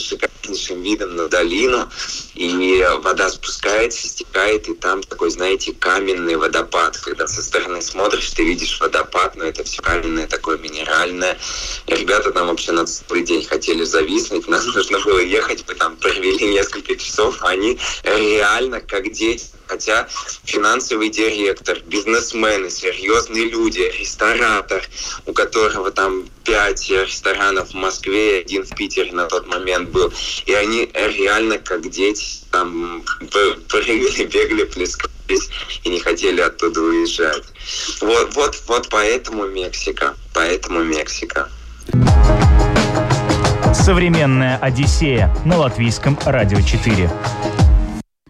шикарнейшим 0.55 0.83
видом 0.83 1.17
на 1.17 1.29
долину, 1.29 1.89
и 2.35 2.85
вода 3.03 3.31
спускается, 3.31 4.09
стекает, 4.09 4.69
и 4.69 4.75
там 4.75 5.03
такой, 5.03 5.31
знаете, 5.31 5.73
каменный 5.73 6.37
водопад. 6.37 6.97
Когда 6.99 7.27
со 7.27 7.43
стороны 7.43 7.83
смотришь, 7.83 8.31
ты 8.31 8.45
видишь 8.45 8.81
водопад, 8.81 9.37
но 9.37 9.45
это 9.45 9.65
все 9.65 9.83
каменное, 9.83 10.27
такое 10.27 10.59
минеральное. 10.59 11.39
И 11.87 11.95
ребята 11.95 12.31
там 12.33 12.49
вообще 12.49 12.73
на 12.73 12.87
целый 12.87 13.23
день 13.25 13.45
хотели 13.45 13.85
зависнуть, 13.85 14.49
нам 14.49 14.65
нужно 14.75 15.01
было 15.01 15.21
ехать, 15.21 15.65
мы 15.69 15.75
там 15.75 15.97
провели 15.97 16.49
несколько 16.49 16.97
часов, 16.97 17.39
они 17.43 17.79
реально 18.05 18.81
как 18.81 19.11
дети 19.13 19.47
Хотя 19.71 20.09
финансовый 20.45 21.11
директор, 21.11 21.79
бизнесмены, 21.87 22.71
серьезные 22.71 23.45
люди, 23.45 23.83
ресторатор, 24.01 24.83
у 25.27 25.33
которого 25.33 25.93
там 25.93 26.29
пять 26.43 26.91
ресторанов 26.91 27.71
в 27.71 27.75
Москве, 27.75 28.41
один 28.41 28.65
в 28.65 28.75
Питере 28.75 29.13
на 29.13 29.27
тот 29.27 29.47
момент 29.47 29.91
был. 29.91 30.13
И 30.47 30.55
они 30.55 30.91
реально 30.95 31.59
как 31.59 31.89
дети 31.91 32.41
там 32.51 33.05
прыгали, 33.69 34.25
бегали, 34.33 34.65
плескались 34.65 35.49
и 35.85 35.89
не 35.89 36.01
хотели 36.01 36.41
оттуда 36.41 36.81
уезжать. 36.81 37.45
Вот, 38.01 38.35
вот, 38.35 38.63
вот 38.67 38.89
поэтому 38.91 39.47
Мексика. 39.47 40.15
Поэтому 40.35 40.83
Мексика. 40.83 41.49
Современная 43.75 44.59
Одиссея 44.59 45.35
на 45.45 45.59
латвийском 45.59 46.19
радио 46.25 46.61
4. 46.61 47.11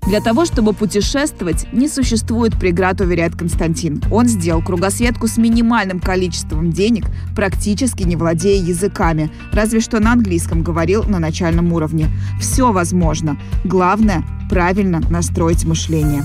Для 0.06 0.20
того, 0.20 0.44
чтобы 0.44 0.72
путешествовать, 0.72 1.66
не 1.72 1.88
существует 1.88 2.58
преград, 2.58 3.00
уверяет 3.00 3.36
Константин. 3.36 4.02
Он 4.10 4.26
сделал 4.26 4.62
кругосветку 4.62 5.28
с 5.28 5.36
минимальным 5.36 6.00
количеством 6.00 6.72
денег, 6.72 7.04
практически 7.36 8.02
не 8.02 8.16
владея 8.16 8.62
языками. 8.62 9.30
Разве 9.52 9.80
что 9.80 10.00
на 10.00 10.12
английском 10.12 10.62
говорил 10.62 11.04
на 11.04 11.18
начальном 11.18 11.72
уровне. 11.72 12.08
Все 12.40 12.72
возможно. 12.72 13.36
Главное– 13.64 14.24
правильно 14.50 15.00
настроить 15.10 15.64
мышление. 15.64 16.24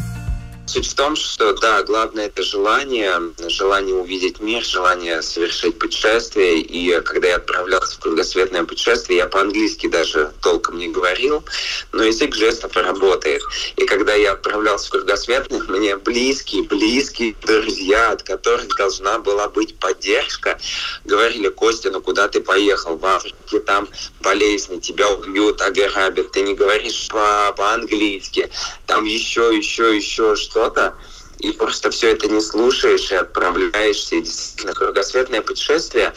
Суть 0.67 0.87
в 0.87 0.95
том, 0.95 1.15
что, 1.15 1.53
да, 1.53 1.83
главное 1.83 2.25
это 2.25 2.41
желание, 2.41 3.21
желание 3.47 3.93
увидеть 3.93 4.39
мир, 4.39 4.63
желание 4.63 5.21
совершить 5.21 5.77
путешествие. 5.77 6.59
И 6.59 6.99
когда 7.01 7.27
я 7.27 7.35
отправлялся 7.35 7.95
в 7.95 7.99
кругосветное 7.99 8.63
путешествие, 8.63 9.19
я 9.19 9.27
по-английски 9.27 9.87
даже 9.87 10.33
толком 10.41 10.79
не 10.79 10.87
говорил, 10.87 11.43
но 11.91 12.03
язык 12.03 12.33
жестов 12.33 12.75
работает. 12.75 13.43
И 13.77 13.85
когда 13.85 14.15
я 14.15 14.33
отправлялся 14.33 14.87
в 14.87 14.91
кругосветных, 14.91 15.69
мне 15.69 15.97
близкие, 15.97 16.63
близкие 16.63 17.35
друзья, 17.43 18.11
от 18.11 18.23
которых 18.23 18.75
должна 18.75 19.19
была 19.19 19.47
быть 19.47 19.77
поддержка, 19.77 20.59
говорили, 21.03 21.49
Костя, 21.49 21.91
ну 21.91 22.01
куда 22.01 22.27
ты 22.27 22.41
поехал? 22.41 22.97
В 22.97 23.05
Африке 23.05 23.59
там 23.59 23.87
болезни, 24.21 24.79
тебя 24.79 25.09
убьют, 25.09 25.61
ограбят, 25.61 26.31
ты 26.31 26.41
не 26.41 26.55
говоришь 26.55 27.07
по- 27.09 27.53
по-английски, 27.55 28.49
там 28.87 29.05
еще, 29.05 29.55
еще, 29.55 29.95
еще 29.95 30.35
что 30.35 30.54
что-то, 30.55 30.95
и 31.39 31.51
просто 31.51 31.91
все 31.91 32.11
это 32.11 32.29
не 32.29 32.39
слушаешь 32.39 33.11
и 33.11 33.15
отправляешься. 33.15 34.15
И 34.15 34.21
действительно, 34.21 34.73
кругосветное 34.73 35.41
путешествие, 35.41 36.13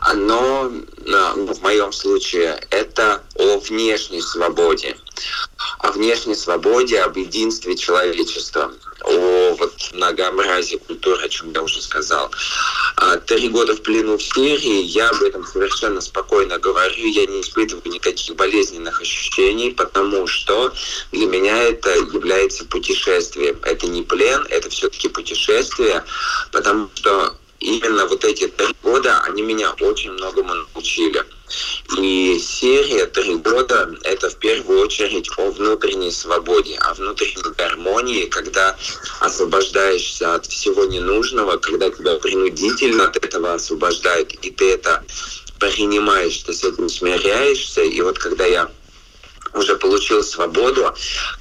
оно, 0.00 0.72
ну, 1.06 1.54
в 1.54 1.62
моем 1.62 1.92
случае, 1.92 2.60
это 2.70 3.22
о 3.36 3.58
внешней 3.58 4.20
свободе. 4.20 4.96
О 5.78 5.92
внешней 5.92 6.34
свободе, 6.34 7.00
об 7.02 7.16
единстве 7.16 7.76
человечества 7.76 8.72
о 9.04 9.54
вот, 9.58 9.90
многообразии 9.92 10.76
культуры, 10.76 11.24
о 11.24 11.28
чем 11.28 11.52
я 11.52 11.62
уже 11.62 11.80
сказал. 11.80 12.30
А, 12.96 13.16
три 13.18 13.48
года 13.48 13.74
в 13.74 13.82
плену 13.82 14.16
в 14.16 14.22
Сирии, 14.22 14.82
я 14.82 15.08
об 15.10 15.22
этом 15.22 15.46
совершенно 15.46 16.00
спокойно 16.00 16.58
говорю, 16.58 17.06
я 17.06 17.26
не 17.26 17.40
испытываю 17.40 17.92
никаких 17.92 18.34
болезненных 18.36 19.00
ощущений, 19.00 19.70
потому 19.70 20.26
что 20.26 20.72
для 21.12 21.26
меня 21.26 21.62
это 21.64 21.90
является 21.90 22.64
путешествием. 22.64 23.58
Это 23.62 23.86
не 23.86 24.02
плен, 24.02 24.46
это 24.50 24.68
все-таки 24.70 25.08
путешествие, 25.08 26.04
потому 26.52 26.90
что 26.94 27.36
именно 27.60 28.06
вот 28.06 28.24
эти 28.24 28.48
три 28.48 28.74
года, 28.82 29.20
они 29.22 29.42
меня 29.42 29.70
очень 29.80 30.12
многому 30.12 30.54
научили. 30.54 31.24
И 31.98 32.38
серия 32.38 33.06
«Три 33.06 33.36
года»— 33.36 33.94
это 34.02 34.30
в 34.30 34.36
первую 34.36 34.80
очередь 34.80 35.28
о 35.36 35.50
внутренней 35.50 36.10
свободе, 36.10 36.76
о 36.78 36.94
внутренней 36.94 37.54
гармонии, 37.56 38.26
когда 38.26 38.76
освобождаешься 39.20 40.34
от 40.34 40.46
всего 40.46 40.84
ненужного, 40.84 41.56
когда 41.56 41.90
тебя 41.90 42.14
принудительно 42.16 43.04
от 43.04 43.16
этого 43.16 43.54
освобождают, 43.54 44.32
и 44.42 44.50
ты 44.50 44.72
это 44.74 45.04
принимаешь, 45.58 46.38
ты 46.38 46.52
с 46.52 46.64
этим 46.64 46.88
смиряешься. 46.88 47.82
И 47.82 48.00
вот 48.00 48.18
когда 48.18 48.46
я 48.46 48.70
уже 49.54 49.76
получил 49.76 50.22
свободу, 50.22 50.94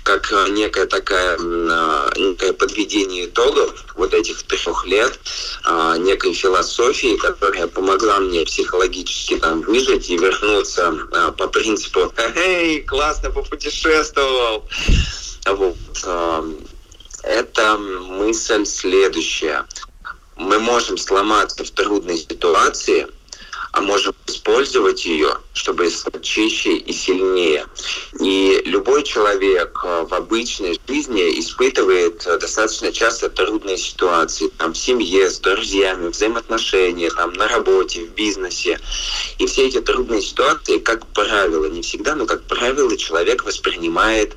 как 0.03 0.31
э, 0.31 0.49
некое 0.49 0.85
такая, 0.85 1.37
э, 1.37 2.09
некое 2.17 2.53
подведение 2.53 3.25
итогов 3.25 3.85
вот 3.95 4.13
этих 4.13 4.43
трех 4.43 4.85
лет, 4.85 5.19
э, 5.65 5.95
некой 5.99 6.33
философии, 6.33 7.17
которая 7.17 7.67
помогла 7.67 8.19
мне 8.19 8.45
психологически 8.45 9.37
там 9.37 9.61
выжить 9.61 10.09
и 10.09 10.17
вернуться 10.17 10.93
по 11.37 11.47
принципу 11.47 12.11
«Эй, 12.35 12.81
классно 12.81 13.31
попутешествовал!» 13.31 14.65
Вот. 15.45 15.77
Это 17.23 17.77
мысль 17.77 18.65
следующая. 18.65 19.65
Мы 20.35 20.59
можем 20.59 20.97
сломаться 20.97 21.63
в 21.63 21.71
трудной 21.71 22.17
ситуации– 22.17 23.07
а 23.77 23.81
можем 23.81 24.15
использовать 24.25 25.05
ее, 25.05 25.37
чтобы 25.53 25.91
стать 25.91 26.23
чище 26.23 26.77
и 26.77 26.91
сильнее. 26.91 27.63
И 28.19 28.59
любой 28.65 29.03
человек 29.03 29.79
э, 29.83 30.05
в 30.09 30.13
обычной 30.15 30.79
жизни 30.87 31.39
испытывает 31.39 32.25
э, 32.25 32.39
достаточно 32.39 32.91
часто 32.91 33.29
трудные 33.29 33.77
ситуации, 33.77 34.47
там, 34.57 34.73
в 34.73 34.77
семье, 34.77 35.29
с 35.29 35.37
друзьями, 35.39 36.07
взаимоотношения, 36.07 37.11
там, 37.11 37.33
на 37.33 37.47
работе, 37.47 38.05
в 38.05 38.15
бизнесе. 38.15 38.79
И 39.37 39.45
все 39.45 39.67
эти 39.67 39.79
трудные 39.79 40.23
ситуации, 40.23 40.79
как 40.79 41.05
правило, 41.13 41.65
не 41.65 41.83
всегда, 41.83 42.15
но 42.15 42.25
как 42.25 42.41
правило, 42.43 42.97
человек 42.97 43.45
воспринимает 43.45 44.35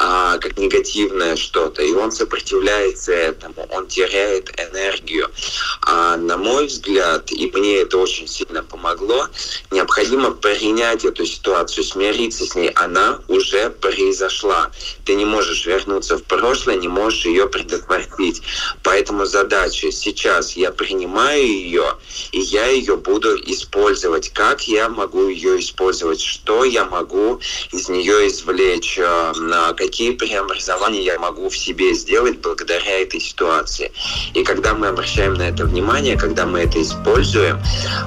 а, 0.00 0.38
как 0.38 0.56
негативное 0.58 1.34
что-то, 1.34 1.82
и 1.82 1.92
он 1.92 2.12
сопротивляется 2.12 3.12
этому, 3.12 3.66
он 3.70 3.88
теряет 3.88 4.48
энергию. 4.60 5.28
А 5.82 6.16
на 6.16 6.36
мой 6.36 6.66
взгляд, 6.66 7.32
и 7.32 7.50
мне 7.52 7.78
это 7.78 7.98
очень 7.98 8.28
сильно 8.28 8.62
помогло, 8.62 9.26
необходимо 9.72 10.30
принять 10.30 11.04
эту 11.04 11.26
ситуацию, 11.26 11.82
смириться 11.82 12.46
с 12.46 12.54
ней. 12.54 12.68
Она 12.76 13.20
уже 13.26 13.70
произошла. 13.70 14.70
Ты 15.04 15.16
не 15.16 15.24
можешь 15.24 15.66
вернуться 15.66 16.16
в 16.16 16.22
прошлое, 16.22 16.76
не 16.76 16.88
можешь 16.88 17.24
ее 17.24 17.48
предотвратить. 17.48 18.42
Поэтому 18.84 19.26
задача 19.26 19.90
сейчас 19.90 20.52
я 20.52 20.70
принимаю 20.70 21.42
ее, 21.44 21.98
и 22.30 22.38
я 22.38 22.66
ее 22.66 22.96
буду 22.96 23.34
использовать. 23.34 24.32
Как 24.32 24.68
я 24.68 24.88
могу 24.88 25.28
ее 25.28 25.58
использовать? 25.58 26.20
Что 26.20 26.62
я 26.64 26.84
могу 26.84 27.40
из 27.72 27.88
нее 27.88 28.28
извлечь? 28.28 28.96
Э, 28.98 29.32
какие 29.88 30.10
преобразования 30.10 31.02
я 31.02 31.18
могу 31.18 31.48
в 31.48 31.56
себе 31.56 31.94
сделать 31.94 32.38
благодаря 32.40 33.00
этой 33.00 33.20
ситуации? 33.20 33.90
И 34.34 34.44
когда 34.44 34.74
мы 34.74 34.88
обращаем 34.88 35.32
на 35.34 35.44
это 35.44 35.64
внимание, 35.64 36.14
когда 36.16 36.44
мы 36.44 36.60
это 36.60 36.82
используем, 36.82 37.58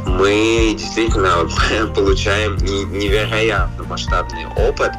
мы 0.06 0.76
действительно 0.78 1.50
получаем 1.96 2.56
невероятно 2.58 3.84
масштабный 3.86 4.46
опыт 4.58 4.92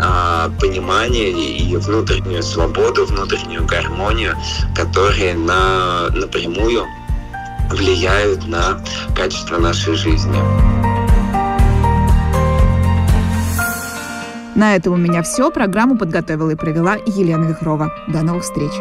а, 0.00 0.50
понимания 0.58 1.30
и 1.30 1.76
внутреннюю 1.76 2.42
свободу, 2.42 3.04
внутреннюю 3.04 3.66
гармонию, 3.66 4.34
которые 4.74 5.34
на, 5.34 6.08
напрямую 6.14 6.86
влияют 7.70 8.46
на 8.46 8.82
качество 9.14 9.58
нашей 9.58 9.94
жизни. 9.96 10.91
На 14.54 14.76
этом 14.76 14.94
у 14.94 14.96
меня 14.96 15.22
все. 15.22 15.50
Программу 15.50 15.96
подготовила 15.96 16.50
и 16.50 16.56
провела 16.56 16.96
Елена 17.06 17.44
Вихрова. 17.44 17.92
До 18.08 18.22
новых 18.22 18.42
встреч. 18.42 18.72